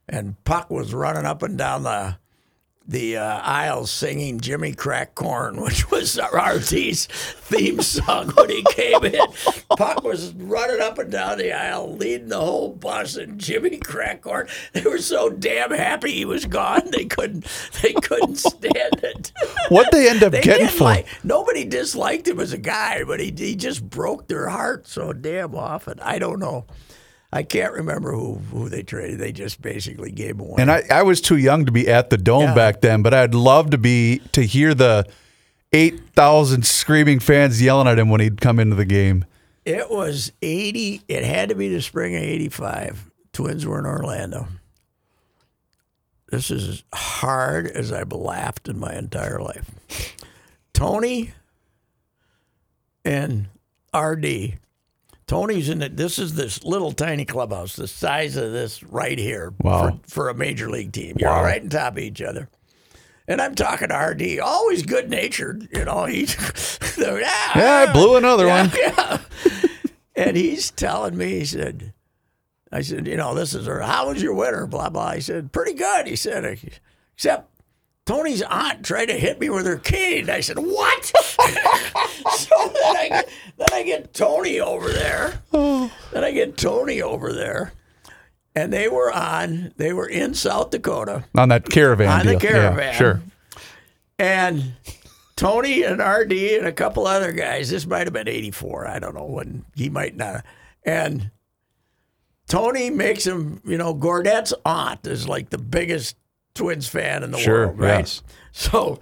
[0.08, 2.16] and Puck was running up and down the
[2.90, 9.04] the uh, aisles singing Jimmy Crack Corn, which was RD's theme song when he came
[9.04, 9.20] in.
[9.76, 14.22] Puck was running up and down the aisle, leading the whole bus, and Jimmy Crack
[14.22, 14.48] Corn.
[14.72, 16.90] They were so damn happy he was gone.
[16.90, 17.44] They couldn't.
[17.82, 19.32] They couldn't stand it.
[19.68, 20.84] What they end up They getting for?
[20.84, 21.06] like.
[21.22, 25.54] Nobody disliked him as a guy, but he he just broke their heart so damn
[25.54, 26.00] often.
[26.00, 26.64] I don't know.
[27.32, 29.18] I can't remember who who they traded.
[29.18, 30.56] They just basically gave him away.
[30.58, 32.54] And I, I was too young to be at the dome Yeah.
[32.54, 35.04] back then, but I'd love to be to hear the
[35.72, 39.24] eight thousand screaming fans yelling at him when he'd come into the game.
[39.66, 41.02] It was 80.
[41.08, 43.10] It had to be the spring of 85.
[43.34, 44.48] Twins were in Orlando.
[46.30, 49.70] This is as hard as I've laughed in my entire life.
[50.72, 51.32] Tony
[53.04, 53.48] and
[53.94, 54.58] RD.
[55.28, 55.96] Tony's in it.
[55.96, 60.00] This is this little tiny clubhouse, the size of this right here Wow.
[60.06, 61.16] for, for a major league team.
[61.20, 61.44] You're Wow.
[61.44, 62.48] right on top of each other.
[63.28, 65.68] And I'm talking to RD, always good natured.
[65.72, 66.22] You know, he,
[66.98, 67.18] yeah,
[67.54, 68.72] Yeah, I blew another one.
[68.74, 69.18] yeah.
[70.16, 71.92] and he's telling me, he said,
[72.72, 73.80] I said, you know, this is her.
[73.82, 74.66] How was your winter?
[74.66, 75.12] Blah, blah.
[75.12, 76.06] He said, pretty good.
[76.06, 76.58] He said,
[77.14, 77.50] except
[78.08, 80.30] Tony's aunt tried to hit me with her cane.
[80.30, 81.04] I said, what?
[81.04, 81.12] so
[82.56, 85.42] then I, get, then I get Tony over there.
[85.52, 87.74] Then I get Tony over there.
[88.54, 91.24] And they were on, they were in South Dakota.
[91.36, 92.50] On that caravan On the deal.
[92.50, 92.94] Yeah, caravan.
[92.94, 93.20] sure.
[94.18, 94.72] And
[95.36, 98.88] Tony and RD and a couple other guys, this might have been 84.
[98.88, 100.46] I don't know when he might not.
[100.82, 101.30] And
[102.48, 106.16] Tony makes him, you know, Gordette's aunt is like the biggest
[106.58, 107.98] Twins fan in the Sure, world, right?
[108.00, 108.22] yes.
[108.52, 108.98] So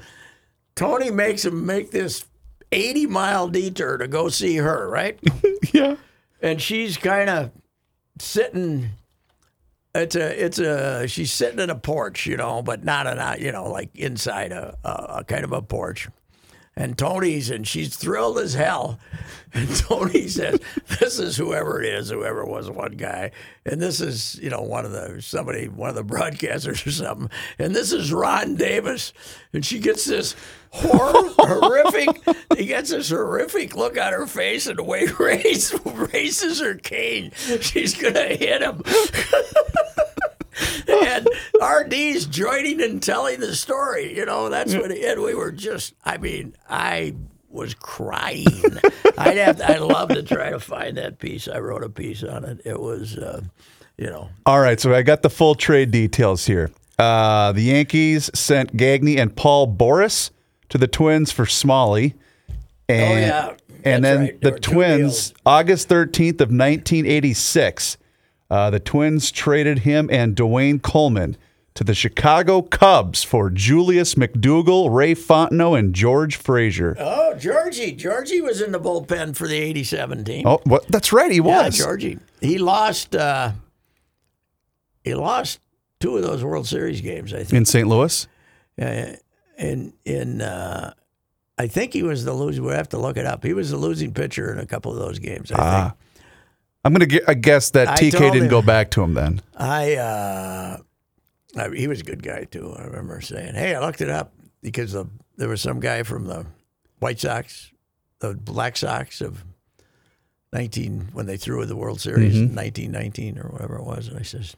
[0.75, 2.25] Tony makes him make this
[2.73, 5.19] 80 mile detour to go see her, right?
[5.73, 5.97] Yeah.
[6.41, 7.51] and she's kind of
[8.21, 8.91] sitting
[9.95, 13.51] it's a it's a she's sitting in a porch, you know, but not a you
[13.53, 14.91] know like inside a, a,
[15.21, 16.09] a kind of a porch.
[16.79, 19.01] And Tony's and she's thrilled as hell.
[19.55, 20.61] And Tony says,
[21.01, 23.31] "This is whoever it is, whoever was one guy,
[23.65, 27.31] and this is you know one of the somebody one of the broadcasters or something,
[27.59, 29.15] and this is Ron Davis."
[29.55, 30.37] And she gets this
[30.71, 32.21] hor- horrific.
[32.59, 37.33] He gets this horrific look on her face, and the way Race raises her cane,
[37.63, 38.83] she's gonna hit him.
[41.05, 41.29] And
[41.63, 44.17] RD's joining and telling the story.
[44.17, 44.91] You know, that's what.
[44.91, 45.95] And we were just.
[46.05, 47.15] I mean, I
[47.49, 48.47] was crying.
[49.19, 49.57] I'd have.
[49.59, 51.49] To, I'd love to try to find that piece.
[51.49, 52.61] I wrote a piece on it.
[52.65, 53.41] It was, uh,
[53.97, 56.71] you know, All right, so I got the full trade details here.
[56.99, 60.31] Uh, the Yankees sent Gagne and Paul Boris
[60.71, 62.15] to the Twins for Smalley.
[62.89, 63.57] And, Oh, yeah.
[63.85, 64.41] And then right.
[64.41, 65.33] The Twins.
[65.45, 67.97] August 13th of 1986,
[68.51, 71.37] uh, the Twins traded him and Dwayne Coleman
[71.75, 76.97] to the Chicago Cubs for Julius McDougal, Ray Fontenot, and George Frazier.
[76.99, 77.93] oh, Georgie.
[77.93, 80.47] Georgie was in the bullpen for the '87 team.
[80.47, 80.87] Oh, what?
[80.89, 81.79] That's right, he was.
[81.79, 81.85] yeah.
[81.85, 82.19] Georgie.
[82.41, 83.15] He lost.
[83.15, 83.53] Uh,
[85.05, 85.61] he lost
[86.01, 87.33] two of those World Series games.
[87.35, 87.53] I think.
[87.53, 87.87] In St.
[87.89, 88.27] Louis?
[88.81, 89.13] Uh,
[89.59, 90.93] in in uh,
[91.59, 92.65] I think he was the losing.
[92.65, 93.45] We have to look it up.
[93.45, 95.51] He was the losing pitcher in a couple of those games.
[95.53, 95.83] I Ah.
[95.89, 95.95] think.
[96.87, 99.41] I'm going to guess that I TK didn't him- go back to him then.
[99.57, 100.79] I, uh,
[101.57, 102.75] I he was a good guy too.
[102.79, 106.27] I remember saying, "Hey, I looked it up because of, there was some guy from
[106.27, 106.47] the
[107.01, 107.73] White Sox,
[108.21, 109.45] the Black Sox of
[110.53, 114.23] 19 when they threw the World Series in 1919 or whatever it was." And I
[114.23, 114.55] says,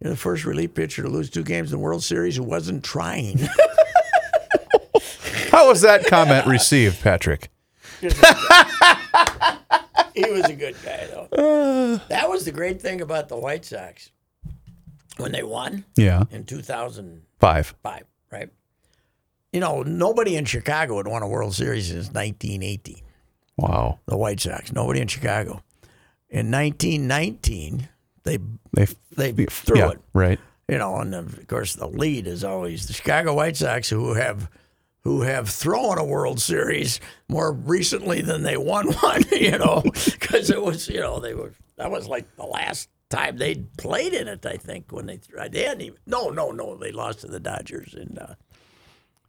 [0.00, 2.82] "You're the first relief pitcher to lose two games in the World Series who wasn't
[2.82, 3.40] trying."
[5.50, 7.50] How was that comment received, Patrick?
[10.14, 11.96] He was a good guy though.
[12.08, 14.10] that was the great thing about the White Sox
[15.16, 17.22] when they won Yeah, in 2005.
[17.40, 17.74] five.
[17.82, 18.48] five, right?
[19.52, 23.02] You know, nobody in Chicago had won a World Series since 1918.
[23.56, 24.00] Wow.
[24.06, 25.62] The White Sox, nobody in Chicago.
[26.30, 27.88] In 1919,
[28.24, 28.38] they
[28.74, 28.86] They,
[29.32, 30.00] they threw yeah, it.
[30.14, 30.40] right.
[30.68, 34.48] You know, and of course the lead is always the Chicago White Sox, who have
[35.04, 39.22] who have thrown a World Series more recently than they won one.
[39.30, 43.36] You know, because it was you know they were that was like the last time
[43.36, 44.44] they played in it.
[44.46, 47.94] I think when they they hadn't even no no no they lost to the Dodgers
[47.94, 48.18] in.
[48.18, 48.34] Uh,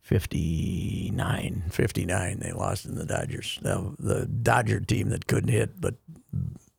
[0.04, 2.40] 59, 59.
[2.40, 3.58] They lost in the Dodgers.
[3.62, 5.96] The, the Dodger team that couldn't hit but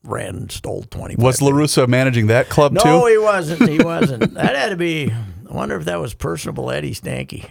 [0.04, 1.16] ran and stole 20.
[1.16, 2.88] Was La Russa managing that club No, too?
[2.88, 3.68] No, he wasn't.
[3.68, 4.35] He wasn't.
[4.35, 5.11] that had to be.
[5.11, 7.48] I wonder if that was personable Eddie Stanky.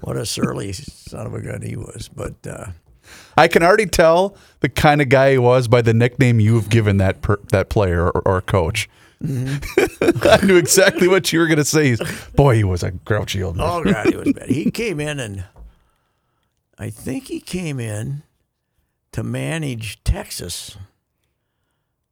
[0.00, 2.08] What a surly son of a gun he was.
[2.14, 2.66] But uh,
[3.36, 6.96] I can already tell the kind of guy he was by the nickname you've given
[6.96, 8.88] that per, that player or, or coach.
[9.22, 10.18] Mm-hmm.
[10.28, 11.90] I knew exactly what you were going to say.
[11.94, 13.68] He's- Boy, he was a grouchy old man.
[13.70, 14.48] oh god, he was bad.
[14.48, 15.44] He came in and
[16.78, 18.24] I think he came in
[19.12, 20.76] to manage Texas,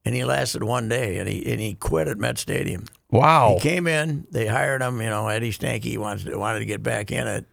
[0.04, 2.84] and he lasted one day, and he and he quit at Met Stadium.
[3.10, 3.54] Wow.
[3.54, 5.00] He came in, they hired him.
[5.00, 7.46] You know, Eddie Stanky wants wanted to get back in it,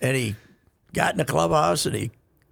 [0.00, 0.36] and he
[0.92, 2.10] got in the clubhouse and he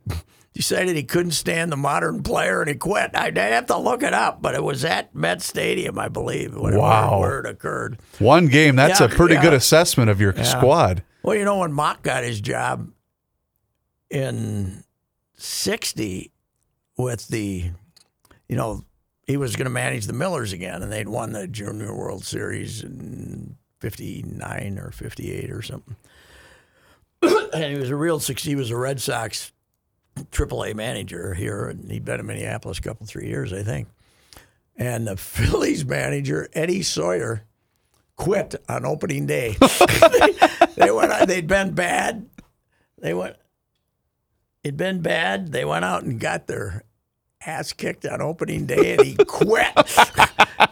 [0.54, 3.11] decided he couldn't stand the modern player and he quit.
[3.14, 7.20] I'd have to look it up, but it was at Met Stadium, I believe, Wow.
[7.20, 7.98] where it occurred.
[8.18, 8.76] One game.
[8.76, 9.42] That's Yeah, a pretty yeah.
[9.42, 11.02] good assessment of your squad.
[11.22, 12.88] Well, you know, when Mauch got his job
[14.11, 14.82] in
[15.37, 16.32] '60
[16.96, 17.70] with the,
[18.48, 18.84] you know,
[19.26, 22.82] he was going to manage the Millers again, and they'd won the Junior World Series
[22.82, 25.96] in '59 or '58 or something.
[27.52, 28.46] And he was a real success.
[28.46, 29.52] He was a Red Sox
[30.16, 33.88] AAA manager here, and he'd been in Minneapolis a couple three years, I think.
[34.76, 37.42] And the Phillies manager Eddie Sawyer
[38.16, 39.56] quit on opening day.
[40.76, 42.28] they went out, they'd been bad.
[42.98, 43.37] They went
[44.64, 45.52] it'd been bad.
[45.52, 46.82] They went out and got their
[47.46, 49.72] ass kicked on opening day and he quit.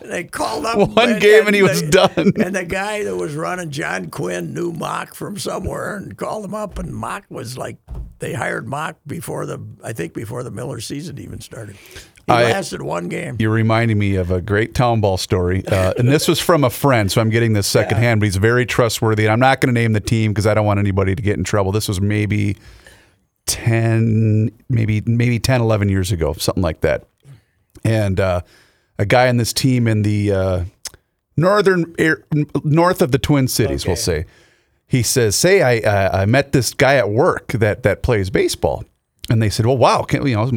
[0.05, 2.33] they called up One game and he was the- done.
[2.45, 6.55] And the guy that was running John Quinn knew Mauch from somewhere and called him
[6.55, 7.77] up and Mauch was like
[8.19, 11.77] they hired Mauch before the I think before the Miller season even started.
[12.27, 13.37] He I- lasted one game.
[13.39, 15.65] You're reminding me of a great town ball story.
[15.67, 18.67] Uh, and this was from a friend, so I'm getting this secondhand, but he's very
[18.67, 19.25] trustworthy.
[19.27, 21.37] And I'm not going to name the team because I don't want anybody to get
[21.39, 21.71] in trouble.
[21.71, 22.57] This was maybe
[23.47, 27.05] 10, maybe, maybe 10, 11 years ago, something like that.
[27.85, 28.41] And uh,
[28.99, 30.65] a guy on this team in the uh,
[31.37, 32.25] northern, air,
[32.65, 34.27] north of the Twin Cities, we'll say,
[34.87, 38.85] he says, "Say, I uh, I met this guy at work that that plays baseball."
[39.29, 40.51] And they said, "Well, wow, can you know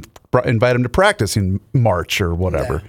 [0.45, 2.83] invite him to practice in March or whatever?"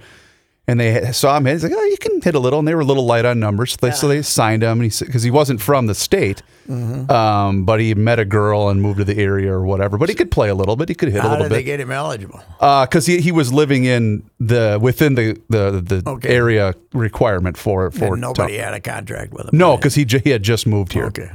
[0.67, 1.53] And they saw him hit.
[1.53, 2.59] He's like, oh, you can hit a little.
[2.59, 3.71] And they were a little light on numbers.
[3.71, 6.43] So they, so they signed him because he wasn't from the state.
[6.69, 7.11] Mm-hmm.
[7.11, 9.97] Um, but he met a girl and moved to the area or whatever.
[9.97, 10.87] But he could play a little bit.
[10.87, 11.63] He could hit a How little did they bit.
[11.65, 12.39] get him eligible?
[12.59, 16.29] Because he, he was living in the within the the, the Okay.
[16.29, 19.57] area requirement for for And nobody had a contract with him.
[19.57, 21.31] no because he j- he had just moved here Okay.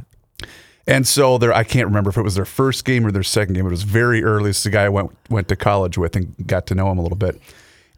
[0.86, 3.54] and so there I can't remember if it was their first game or their second
[3.54, 3.66] game.
[3.66, 4.50] It was very early.
[4.50, 7.02] It's the guy I went went to college with and got to know him a
[7.02, 7.40] little bit.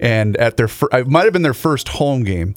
[0.00, 2.54] And at their fir- it might have been their first home game.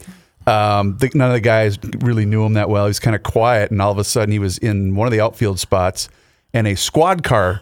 [0.48, 2.86] Um, the, none of the guys really knew him that well.
[2.86, 5.12] He was kind of quiet, and all of a sudden he was in one of
[5.12, 6.10] the outfield spots,
[6.54, 7.62] and a squad car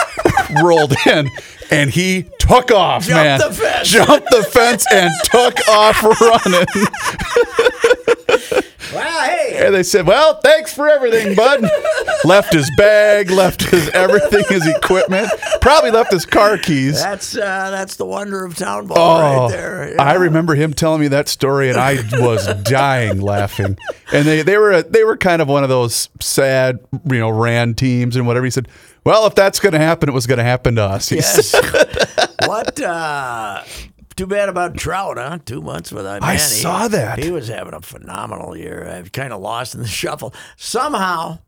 [0.62, 1.28] rolled in,
[1.70, 3.88] and he took off, man, the fence.
[3.88, 6.66] jumped the fence, and took off running.
[9.58, 11.68] And they said, "Well, thanks for everything, bud."
[12.24, 15.28] left his bag, left his everything, his equipment.
[15.60, 17.02] Probably left his car keys.
[17.02, 19.90] That's uh, that's the wonder of town ball Oh, right there.
[19.92, 23.76] you I remember him telling me that story, and I was dying laughing.
[24.12, 26.78] And they, they were they were kind of one of those sad,
[27.10, 28.44] you know, ran teams and whatever.
[28.44, 28.68] He said,
[29.04, 31.54] "Well, if that's going to happen, it was going to happen to us." Yes.
[32.46, 32.80] what?
[32.80, 33.62] Uh,
[34.18, 35.38] too bad about Trout, huh?
[35.44, 36.20] Two months without.
[36.20, 36.34] Manny.
[36.34, 37.18] I saw that.
[37.22, 38.86] He was having a phenomenal year.
[38.86, 40.34] I've kind of lost in the shuffle.
[40.56, 41.38] Somehow,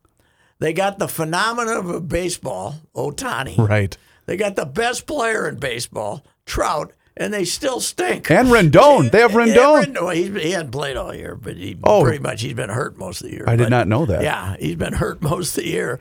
[0.59, 3.59] they got the phenomenon of baseball, Ohtani.
[3.59, 3.96] Right.
[4.26, 8.30] They got the best player in baseball, Trout, and they still stink.
[8.30, 9.11] And Rendon.
[9.11, 9.85] They have Rendon.
[9.85, 10.14] Rendon.
[10.14, 12.02] He's, he hadn't played all year, but he Oh.
[12.02, 13.44] pretty much he's been hurt most of the year.
[13.46, 14.22] I did But- not know that.
[14.22, 15.98] Yeah, he's been hurt most of the year.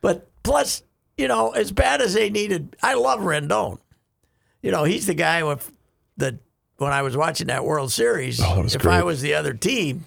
[0.00, 0.82] But plus,
[1.16, 3.78] you know, as bad as they needed, I love Rendon.
[4.62, 5.72] You know, he's the guy with
[6.22, 6.36] that
[6.78, 8.40] when I was watching that World Series.
[8.42, 8.94] Oh, that if great.
[8.94, 10.04] I was the other team,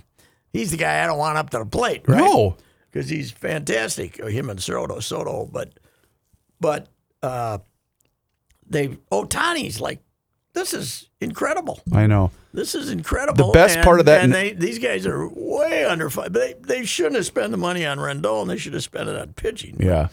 [0.51, 2.17] he's the guy I don't want up to the plate, right?
[2.19, 2.58] No.
[2.91, 4.19] because he's fantastic.
[4.21, 5.71] Or him and Soto, Soto, but
[6.60, 6.88] but
[7.23, 7.60] uh,
[8.67, 9.99] they Ohtani's like
[10.54, 11.82] this is incredible.
[11.91, 12.32] I know.
[12.54, 13.47] This is incredible.
[13.47, 16.32] The best And- part of that- and they, these guys are way under five.
[16.34, 18.47] They they shouldn't have spent the money on Rendon.
[18.47, 19.78] They should have spent it on pitching.
[19.80, 20.08] Yeah.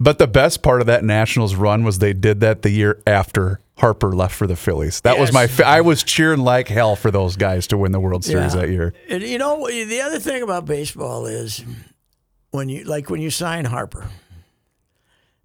[0.00, 3.60] But the best part of that Nationals run was they did that the year after
[3.76, 5.00] Harper left for the Phillies.
[5.00, 5.46] That was my.
[5.48, 8.60] Fa- I was cheering like hell for those guys to win the World Series Yeah.
[8.60, 8.94] that year.
[9.08, 11.64] And you know the other thing about baseball is
[12.52, 14.08] when you like when you sign Harper,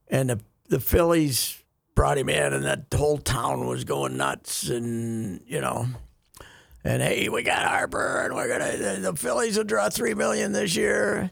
[0.08, 1.64] and the the Phillies
[1.96, 5.88] brought him in, and that whole town was going nuts, and you know.
[6.84, 10.54] And hey, we got Harper, and we're gonna the, the Phillies will draw three million
[10.54, 11.32] this year.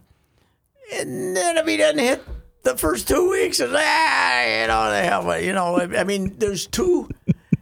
[0.93, 2.23] And then if he doesn't hit
[2.67, 6.35] the first two weeks, it's ah, you know, they have, a, you know, I mean,
[6.37, 7.09] there's too,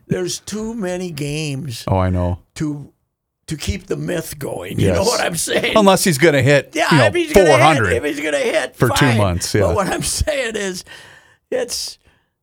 [0.08, 2.40] there's too many games Oh, I know.
[2.56, 2.92] to
[3.48, 4.80] to keep the myth going.
[4.80, 5.78] You know what I'm saying?
[5.78, 8.38] Unless he's going to hit, yeah, you know, if he's gonna hit, if he's gonna
[8.40, 9.62] hit for two months, yeah.
[9.62, 10.84] But what I'm saying is,
[11.52, 12.00] it's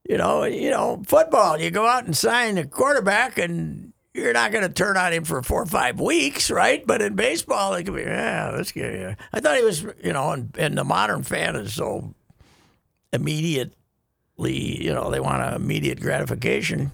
[0.08, 1.58] you know, you know, football.
[1.60, 5.24] You go out and sign a quarterback, and you're not going to turn on him
[5.24, 6.86] for four or five weeks, right?
[6.86, 8.92] But in baseball, it could be, yeah, let's get.
[8.92, 9.14] Yeah.
[9.32, 12.14] I thought he was, you know, and, and the modern fan is so
[13.12, 13.72] immediately,
[14.82, 16.92] you know, they want immediate gratification.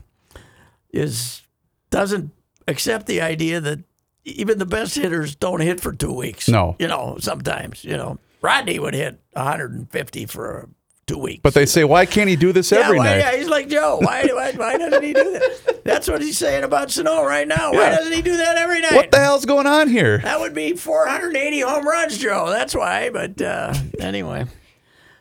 [0.92, 1.42] Is
[1.90, 2.30] doesn't
[2.66, 3.80] accept the idea that
[4.24, 6.48] even the best hitters don't hit for two weeks.
[6.48, 6.76] No.
[6.78, 10.68] you know, sometimes, you know, Rodney would hit 150 for
[11.06, 11.40] two weeks.
[11.42, 13.18] But they say, why can't he do this yeah, every why, night?
[13.18, 13.98] yeah, he's like Joe.
[14.00, 15.80] Why, why, why doesn't he do that?
[15.84, 17.72] That's what he's saying about Sano right now.
[17.72, 17.96] Why Yeah.
[17.96, 18.92] doesn't he do that every night?
[18.94, 20.18] What the hell's going on here?
[20.18, 22.48] That would be 480 home runs, Joe.
[22.50, 23.08] That's why.
[23.10, 24.44] But uh, anyway,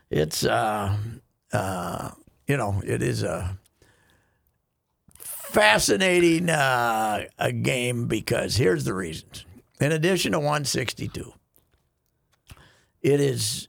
[0.09, 0.95] it's uh,
[1.53, 2.11] uh,
[2.47, 3.57] you know, it is a
[5.17, 9.45] fascinating uh, a game because here's the reasons.
[9.79, 11.33] In addition to 162,
[13.01, 13.67] it is.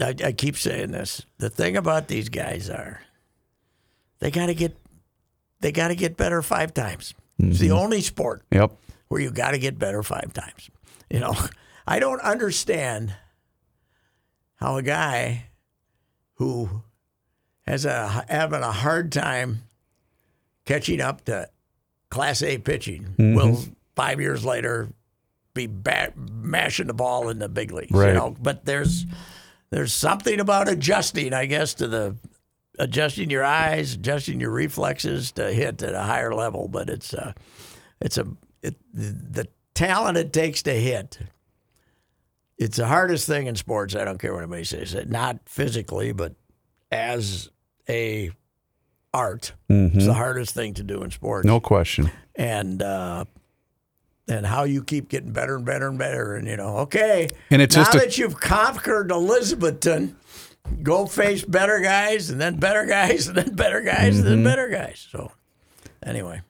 [0.00, 1.22] I, I keep saying this.
[1.38, 3.00] The thing about these guys are,
[4.18, 4.76] they got to get,
[5.60, 7.14] they got to get better five times.
[7.38, 8.72] It's the only sport Yep.
[9.08, 10.68] where you got to get better five times.
[11.10, 11.34] You know,
[11.86, 13.14] I don't understand
[14.56, 15.46] how a guy
[16.34, 16.82] who
[17.66, 19.62] has a having a hard time
[20.64, 21.48] catching up to
[22.10, 23.58] Class A pitching will
[23.96, 24.88] five years later
[25.54, 27.92] be back, mashing the ball in the big leagues.
[27.92, 28.08] Right.
[28.08, 29.06] You know, but there's
[29.70, 32.16] there's something about adjusting, I guess, to the
[32.78, 36.68] adjusting your eyes, adjusting your reflexes to hit at a higher level.
[36.68, 37.32] But it's uh,
[38.00, 38.26] it's a
[38.62, 41.18] it, the talent it takes to hit.
[42.58, 43.96] It's the hardest thing in sports.
[43.96, 44.94] I don't care what anybody says.
[44.94, 46.34] It not physically, but
[46.92, 47.50] as
[47.88, 48.30] a
[49.12, 51.44] art, it's the hardest thing to do in sports.
[51.46, 52.10] No question.
[52.36, 53.24] And uh,
[54.28, 56.34] and how you keep getting better and better and better.
[56.36, 57.28] And you know, okay.
[57.50, 60.14] And it's now just a- that you've conquered Elizabethton,
[60.82, 64.28] go face better guys, and then better guys, and then better guys, and Mm-hmm.
[64.28, 65.06] then better guys.
[65.10, 65.32] So
[66.04, 66.40] anyway,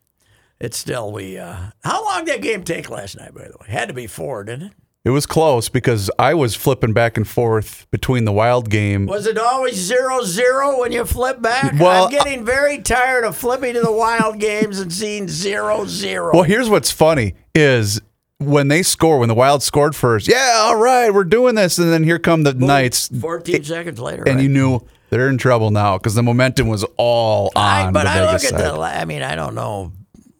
[0.60, 1.38] it's still we.
[1.38, 3.34] Uh, how long did that game take last night?
[3.34, 4.72] By the way, had to be four, didn't it?
[5.04, 9.04] It was close because I was flipping back and forth between the Wild game.
[9.04, 11.78] Was it always zero zero when you flip back?
[11.78, 16.32] Well, I'm getting very tired of flipping to the Wild games and seeing zero zero.
[16.32, 18.00] Well, here's what's funny is
[18.38, 21.92] when they score, when the Wild scored first, yeah, all right, we're doing this, and
[21.92, 24.42] then here come the Knights, 14 seconds later, and right?
[24.42, 24.80] you knew
[25.10, 28.40] they're in trouble now because the momentum was all I, on but the I look
[28.40, 28.74] Vegas at side.
[28.74, 28.80] the.
[28.80, 29.92] I mean, I don't know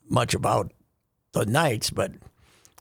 [0.09, 0.73] much about
[1.33, 2.13] the Knights, but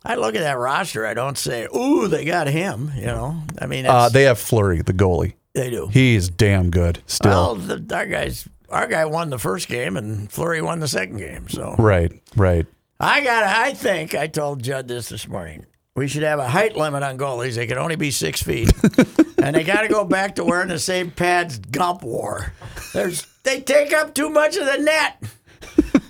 [0.06, 1.06] I look at that roster.
[1.06, 4.82] I don't say, "Ooh, they got him." You know, I mean, uh, they have Fleury,
[4.82, 5.34] the goalie.
[5.54, 5.88] they do.
[5.88, 7.32] He's damn good still.
[7.32, 11.18] Well, the, our guys, our guy won the first game, and Fleury won the second
[11.18, 11.48] game.
[11.50, 12.66] So right, right.
[13.00, 13.44] I got.
[13.44, 15.66] I think I told Judd this this morning.
[15.96, 17.56] We should have a height limit on goalies.
[17.56, 18.74] They can only be six feet,
[19.38, 22.52] and they got to go back to wearing the same pads Gump wore.
[22.94, 25.24] There's they take up too much of the net.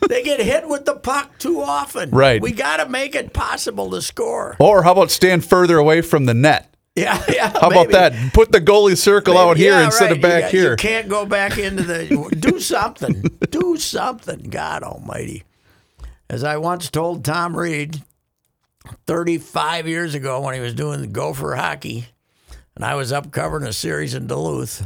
[0.08, 2.12] They get hit with the puck too often.
[2.12, 2.42] Right.
[2.42, 4.56] We got to make it possible to score.
[4.60, 6.74] Or how about stand further away from the net?
[6.96, 7.50] Yeah, yeah.
[7.50, 8.34] How about that?
[8.34, 10.72] Put the goalie circle out here instead of back here.
[10.72, 12.36] You can't go back into the.
[12.40, 13.24] Do something.
[13.50, 14.50] do something.
[14.50, 15.44] God Almighty.
[16.30, 18.02] As I once told Tom Reid,
[19.08, 22.06] 35 years ago when he was doing the Gopher hockey,
[22.76, 24.84] and I was up covering a series in Duluth,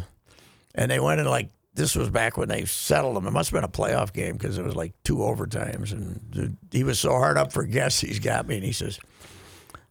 [0.75, 3.27] and they went in like this was back when they settled them.
[3.27, 6.83] It must have been a playoff game because it was like two overtimes, and he
[6.83, 8.01] was so hard up for guests.
[8.01, 8.99] He's got me, and he says,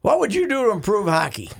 [0.03, 1.51] "What would you do to improve hockey?"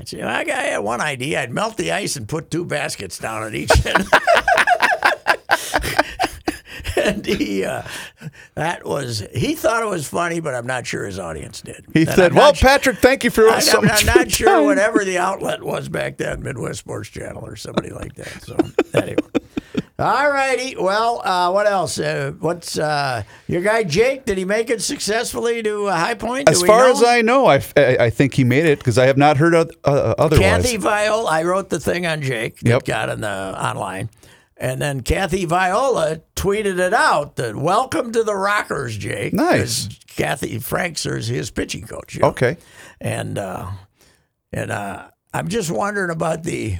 [0.00, 1.42] I said, I got- I had one idea.
[1.42, 4.06] I'd melt the ice and put two baskets down at each end.
[7.04, 7.82] and he, uh,
[8.54, 11.84] that was, he thought it was funny, but I'm not sure his audience did.
[11.92, 14.48] He And said, I'm "Well, Patrick, thank you for I- so I'm, I'm not sure
[14.48, 18.42] time." whatever the outlet was back then, Midwest Sports Channel or somebody like that.
[18.42, 18.56] So
[18.94, 19.16] anyway,
[19.98, 20.76] all righty.
[20.76, 21.98] Well, uh, what else?
[21.98, 24.24] Uh, what's uh, your guy Jake?
[24.24, 26.46] Did he make it successfully to uh, High Point?
[26.46, 29.06] Do As far as I know, I, I, I think he made it because I
[29.06, 30.38] have not heard uh, otherwise.
[30.38, 32.84] Kathy Viola, I wrote the thing on Jake that Yep.
[32.84, 34.08] got on the online.
[34.60, 39.32] And then Kathy Viola tweeted it out that welcome to the Rockers, Jake.
[39.32, 39.88] Nice.
[40.08, 42.16] Kathy Frankser is his pitching coach.
[42.16, 42.28] you know.
[42.28, 42.56] Okay.
[43.00, 43.70] And uh,
[44.52, 46.76] and uh, I'm just wondering about the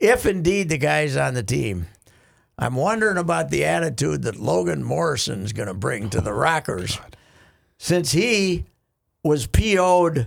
[0.00, 1.86] if indeed the guy's on the team.
[2.58, 6.98] I'm wondering about the attitude that Logan Morrison's going to bring to the Rockers,
[7.78, 8.64] since he
[9.22, 10.26] was PO'd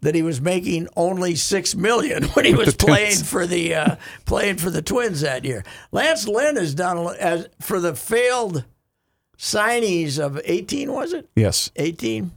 [0.00, 3.30] that he was making only six million when he was playing Twins.
[3.30, 3.96] for the uh,
[4.26, 5.64] playing for the Twins that year.
[5.92, 8.64] Lance Lynn has done as for the failed
[9.36, 10.92] signees of 18.
[10.92, 11.28] Was it?
[11.34, 11.70] Yes.
[11.76, 12.32] 18.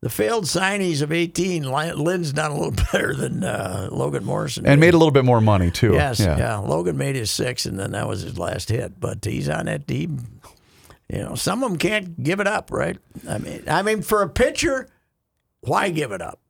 [0.00, 4.66] The failed signees of 18, Lynn's done a little better than uh, Logan Morrison.
[4.66, 4.86] And did.
[4.86, 5.92] made a little bit more money too.
[5.92, 6.56] Yes, yeah.
[6.56, 8.98] Logan made his six, and then that was his last hit.
[8.98, 10.40] But he's on that team.
[11.08, 12.98] You know, some of them can't give it up, right?
[13.28, 14.88] I mean, I mean, for a pitcher,
[15.60, 16.40] why give it up?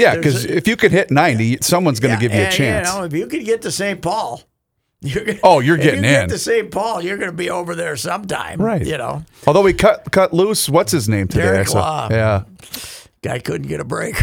[0.00, 2.88] Yeah, because if you could hit 90, someone's going to Yeah, give you a chance.
[2.88, 4.00] You know, if you could get to St.
[4.00, 4.42] Paul,
[5.00, 6.28] you're gonna, Oh, you're if getting you in.
[6.28, 6.70] Get to St.
[6.70, 8.84] Paul, you're going to be over there sometime, Right.
[8.86, 11.42] You know, Although we cut cut loose, what's his name today?
[11.44, 12.08] Derek Law.
[12.10, 12.44] Yeah.
[13.22, 14.14] guy couldn't get a break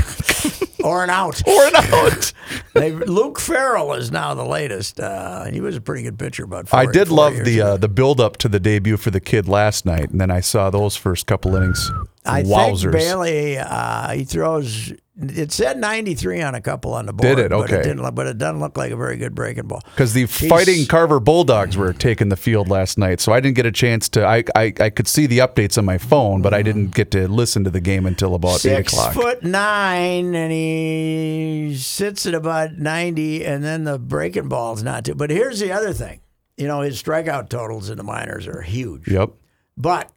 [0.84, 1.42] or an out.
[1.48, 2.34] Or an out.
[3.08, 5.00] Luke Farrell is now the latest.
[5.00, 8.20] Uh, he was a pretty good pitcher, four, I did love the uh, the build
[8.22, 11.26] up to the debut for the kid last night, and then I saw those first
[11.26, 11.92] couple innings.
[12.26, 12.82] I Wowzers!
[12.82, 14.94] think Bailey, uh, he throws.
[15.20, 17.38] It said 93 on a couple on the board.
[17.38, 17.50] Did it?
[17.50, 17.80] But Okay.
[17.80, 19.82] it, didn't, look- but it doesn't look like a very good breaking ball.
[19.86, 23.66] Because the fighting Carver Bulldogs were taking the field last night, so I didn't get
[23.66, 24.24] a chance to.
[24.24, 27.28] I, I, I could see the updates on my phone, but I didn't get to
[27.28, 29.14] listen to the game until about eight Six o'clock.
[29.16, 35.16] foot nine, and he sits at about 90, and then the breaking ball's not too.
[35.16, 36.20] But here's the other thing.
[36.58, 39.08] You know, his strikeout totals in the minors are huge.
[39.08, 39.32] Yep.
[39.76, 40.12] But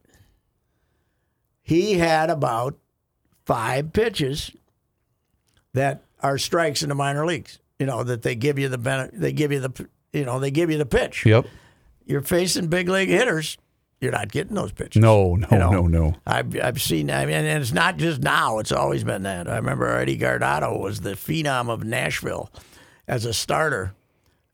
[1.63, 2.77] he had about
[3.47, 4.53] five pitches
[5.75, 7.59] that are strikes in the minor leagues.
[7.79, 9.19] You know that they give you the benefit.
[9.19, 11.25] They give you the you know they give you the pitch.
[11.25, 11.47] Yep.
[12.07, 13.57] You're facing big league hitters.
[14.01, 15.01] You're not getting those pitches.
[15.01, 16.15] No, no, You know, no, no.
[16.27, 17.11] I've I've seen.
[17.11, 18.59] I mean, and it's not just now.
[18.59, 19.49] It's always been that.
[19.49, 22.51] I remember Eddie Gardado was the phenom of Nashville
[23.07, 23.95] as a starter,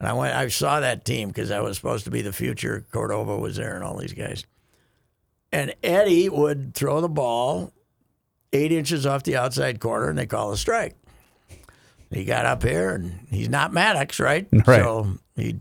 [0.01, 0.35] and I went.
[0.35, 2.85] I saw that team because I was supposed to be the future.
[2.91, 4.45] Cordova was there, and all these guys.
[5.53, 7.73] And Eddie would throw the ball
[8.53, 10.97] eight inches off the outside corner, and they call a strike.
[12.11, 14.47] He got up here, and he's not Maddux, right?
[14.53, 14.81] Right.
[14.83, 15.57] So he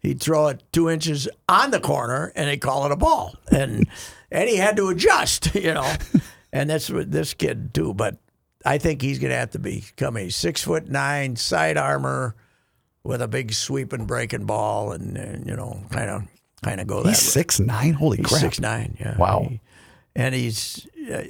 [0.00, 3.34] he'd throw it two inches on the corner and they call it a ball.
[3.50, 3.86] And
[4.30, 5.92] and he had to adjust, you know.
[6.52, 7.94] And that's what this kid too.
[7.94, 8.18] But
[8.64, 12.36] I think he's gonna have to become a six foot nine side armor
[13.04, 16.22] with a big sweeping breaking ball and, and you know, kind of
[16.62, 17.92] kind of go that He's six nine.
[17.94, 18.40] Holy He's crap!
[18.40, 19.16] six nine, yeah.
[19.16, 19.46] Wow.
[19.48, 19.60] He-
[20.14, 21.22] and he's, uh,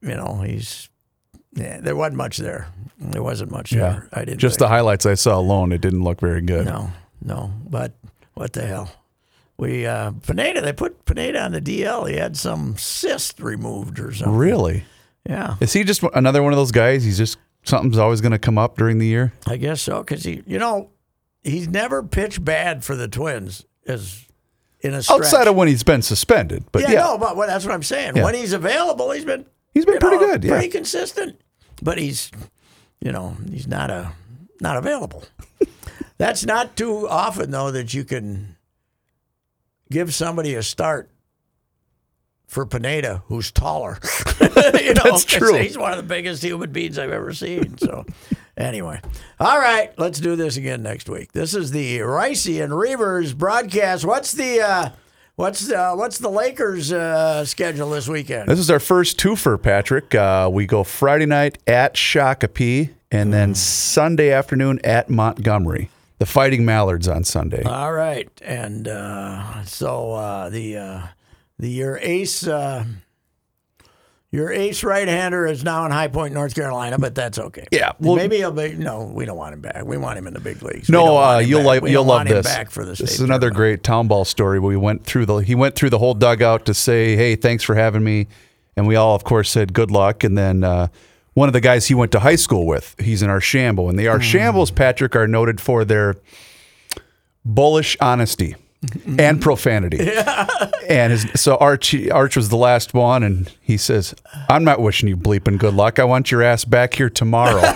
[0.00, 0.88] you know, he's.
[1.54, 2.68] Yeah, there wasn't much there.
[2.98, 3.78] There wasn't much Yeah.
[3.80, 4.08] there.
[4.12, 4.66] I didn't Just think.
[4.66, 6.66] the highlights I saw alone, it didn't look very good.
[6.66, 6.90] No,
[7.24, 7.52] no.
[7.68, 7.92] But
[8.34, 8.90] what the hell?
[9.56, 12.08] We uh Pineda, they put Pineda on the DL.
[12.08, 14.36] He had some cyst removed or something.
[14.36, 14.84] Really?
[15.28, 17.04] Yeah, Is he just another one of those guys?
[17.04, 19.32] He's just something's always going to come up during the year.
[19.46, 19.98] I guess so.
[19.98, 20.88] Because he, you know,
[21.42, 24.24] he's never pitched bad for the Twins as
[24.80, 25.18] in a stretch.
[25.20, 27.82] Outside of when he's been suspended, but yeah, yeah, no, but what, that's what I'm
[27.82, 28.16] saying.
[28.16, 28.24] Yeah.
[28.24, 29.44] When he's available, he's been
[29.78, 30.50] He's been pretty know, good, yeah.
[30.50, 31.40] pretty consistent.
[31.80, 32.32] But he's,
[33.00, 34.10] you know, he's not a
[34.60, 35.22] not available.
[36.18, 38.56] that's not too often though that you can
[39.88, 41.10] give somebody a start
[42.48, 44.00] for Pineda, who's taller.
[44.40, 45.54] you know, That's true.
[45.54, 47.78] He's one of the biggest human beings I've ever seen.
[47.78, 48.04] So,
[48.56, 49.00] anyway,
[49.38, 51.30] all right, let's do this again next week.
[51.30, 54.04] This is the Reusse and Reavers broadcast.
[54.04, 54.90] What's the uh,
[55.38, 58.48] what's uh, what's the Lakers uh, schedule this weekend?
[58.48, 60.14] This is our first twofer, Patrick.
[60.14, 65.90] Uh, we go Friday night at Shakopee and then Sunday afternoon at Montgomery.
[66.18, 67.62] The Fighting Mallards on Sunday.
[67.62, 71.02] All right, and uh, so uh, the uh,
[71.58, 72.84] the your ace uh,
[74.30, 77.66] your ace right hander is now in High Point, North Carolina, but that's okay.
[77.72, 78.74] Yeah, well- maybe he'll be.
[78.74, 79.84] No, we don't want him back.
[79.86, 80.88] We want him in the big leagues.
[80.90, 82.44] No, uh, you'll like We you'll love want this.
[82.46, 83.56] back for the this state is another tournament.
[83.56, 84.58] great town ball story.
[84.60, 87.74] We went through the he went through the whole dugout to say, "Hey, thanks for
[87.74, 88.26] having me,"
[88.76, 90.22] and we all, of course, said good luck.
[90.24, 90.88] And then uh,
[91.34, 93.98] one of the guys he went to high school with, he's in our shamble, and
[93.98, 94.10] the Hmm.
[94.10, 96.16] our shambles, Patrick, are noted for their
[97.44, 98.56] bullish honesty.
[99.18, 99.98] And profanity.
[100.88, 104.14] And his, so Arch, Arch was the last one, and he says,
[104.48, 105.98] "I'm not wishing you bleeping good luck.
[105.98, 107.60] I want your ass back here tomorrow."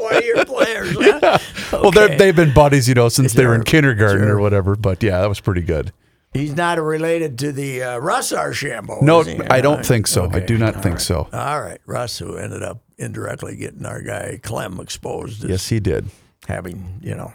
[0.00, 0.96] One of your players.
[0.98, 1.38] huh?
[1.72, 2.16] Well, they're, Okay.
[2.16, 4.36] they've been buddies, you know, since they were in kindergarten sure.
[4.36, 4.76] or whatever.
[4.76, 5.92] But yeah, that was pretty good.
[6.32, 9.02] He's not related to the uh, Russ Archambault.
[9.02, 9.24] No?
[9.50, 10.28] I don't think so.
[10.32, 11.00] I do not All think right.
[11.02, 11.28] so.
[11.32, 16.08] All right, Russ, who ended up indirectly getting our guy Clem exposed Yes, he did.
[16.48, 17.32] having you know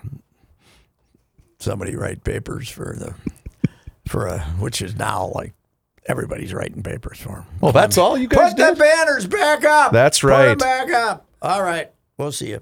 [1.59, 3.13] somebody write papers for the
[4.09, 5.53] for a which is now like
[6.07, 7.45] everybody's writing papers for him.
[7.61, 9.91] Well, that's all you guys Put the banners back up.
[9.91, 10.57] That's Put 'em right.
[10.59, 11.25] back up.
[11.41, 12.61] All right, we'll see you.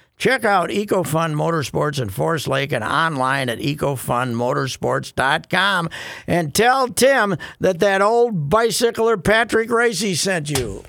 [0.21, 5.89] Check out EcoFun Motorsports in Forest Lake and online at ecofunmotorsports.com
[6.27, 10.83] and tell Tim that that old bicycler Patrick Reusse sent you.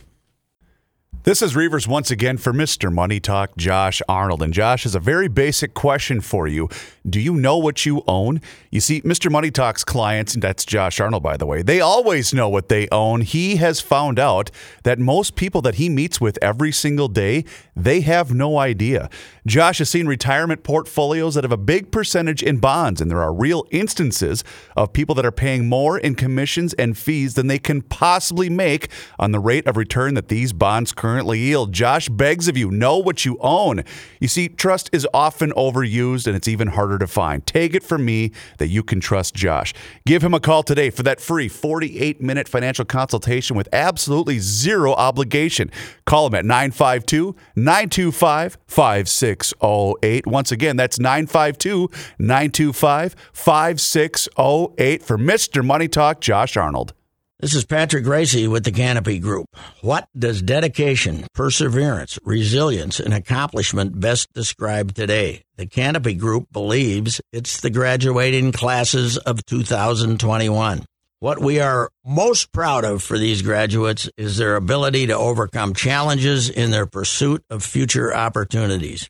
[1.25, 2.93] This is Reavers once again for Mr.
[2.93, 4.43] Money Talk, Josh Arnold.
[4.43, 6.69] And Josh has a very basic question for you.
[7.09, 8.41] Do you know what you own?
[8.73, 9.31] You see, Mr.
[9.31, 12.89] Money Talk's clients, and that's Josh Arnold, by the way, they always know what they
[12.91, 13.21] own.
[13.21, 14.51] He has found out
[14.83, 17.45] that most people that he meets with every single day,
[17.77, 19.09] they have no idea.
[19.47, 23.33] Josh has seen retirement portfolios that have a big percentage in bonds, and there are
[23.33, 24.43] real instances
[24.77, 28.89] of people that are paying more in commissions and fees than they can possibly make
[29.21, 31.73] on the rate of return that these bonds currently yield.
[31.73, 33.85] Josh begs of you, know what you own.
[34.21, 37.47] You see, trust is often overused and it's even harder to find.
[37.47, 39.75] Take it from me that you can trust Josh.
[40.07, 44.93] Give him a call today for that free 48 minute financial consultation with absolutely zero
[44.93, 45.71] obligation.
[46.07, 50.27] Call him at 952 925 5608.
[50.27, 51.89] Once again, that's 952
[52.19, 55.65] 925 5608 for Mr.
[55.65, 56.95] Money Talk, Josh Arnold.
[57.43, 59.47] This is Patrick Reusse with the Canopy Group.
[59.81, 65.43] What does dedication, perseverance, resilience, and accomplishment best describe today?
[65.57, 70.85] The Canopy Group believes it's the graduating classes of 2021.
[71.19, 76.49] What we are most proud of for these graduates is their ability to overcome challenges
[76.49, 79.09] in their pursuit of future opportunities.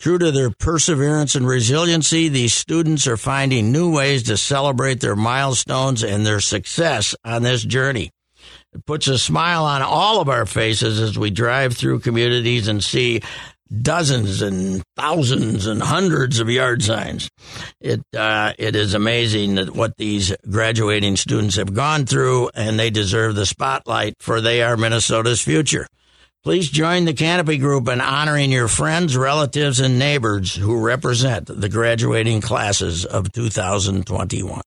[0.00, 5.14] True to their perseverance and resiliency, these students are finding new ways to celebrate their
[5.14, 8.10] milestones and their success on this journey.
[8.72, 12.82] It puts a smile on all of our faces as we drive through communities and
[12.82, 13.20] see
[13.82, 17.28] dozens and thousands and hundreds of yard signs.
[17.78, 22.88] It uh, it is amazing that what these graduating students have gone through, and they
[22.88, 25.86] deserve the spotlight for they are Minnesota's future.
[26.42, 31.68] Please join the Canopy Group in honoring your friends, relatives, and neighbors who represent the
[31.68, 34.62] graduating classes of 2021.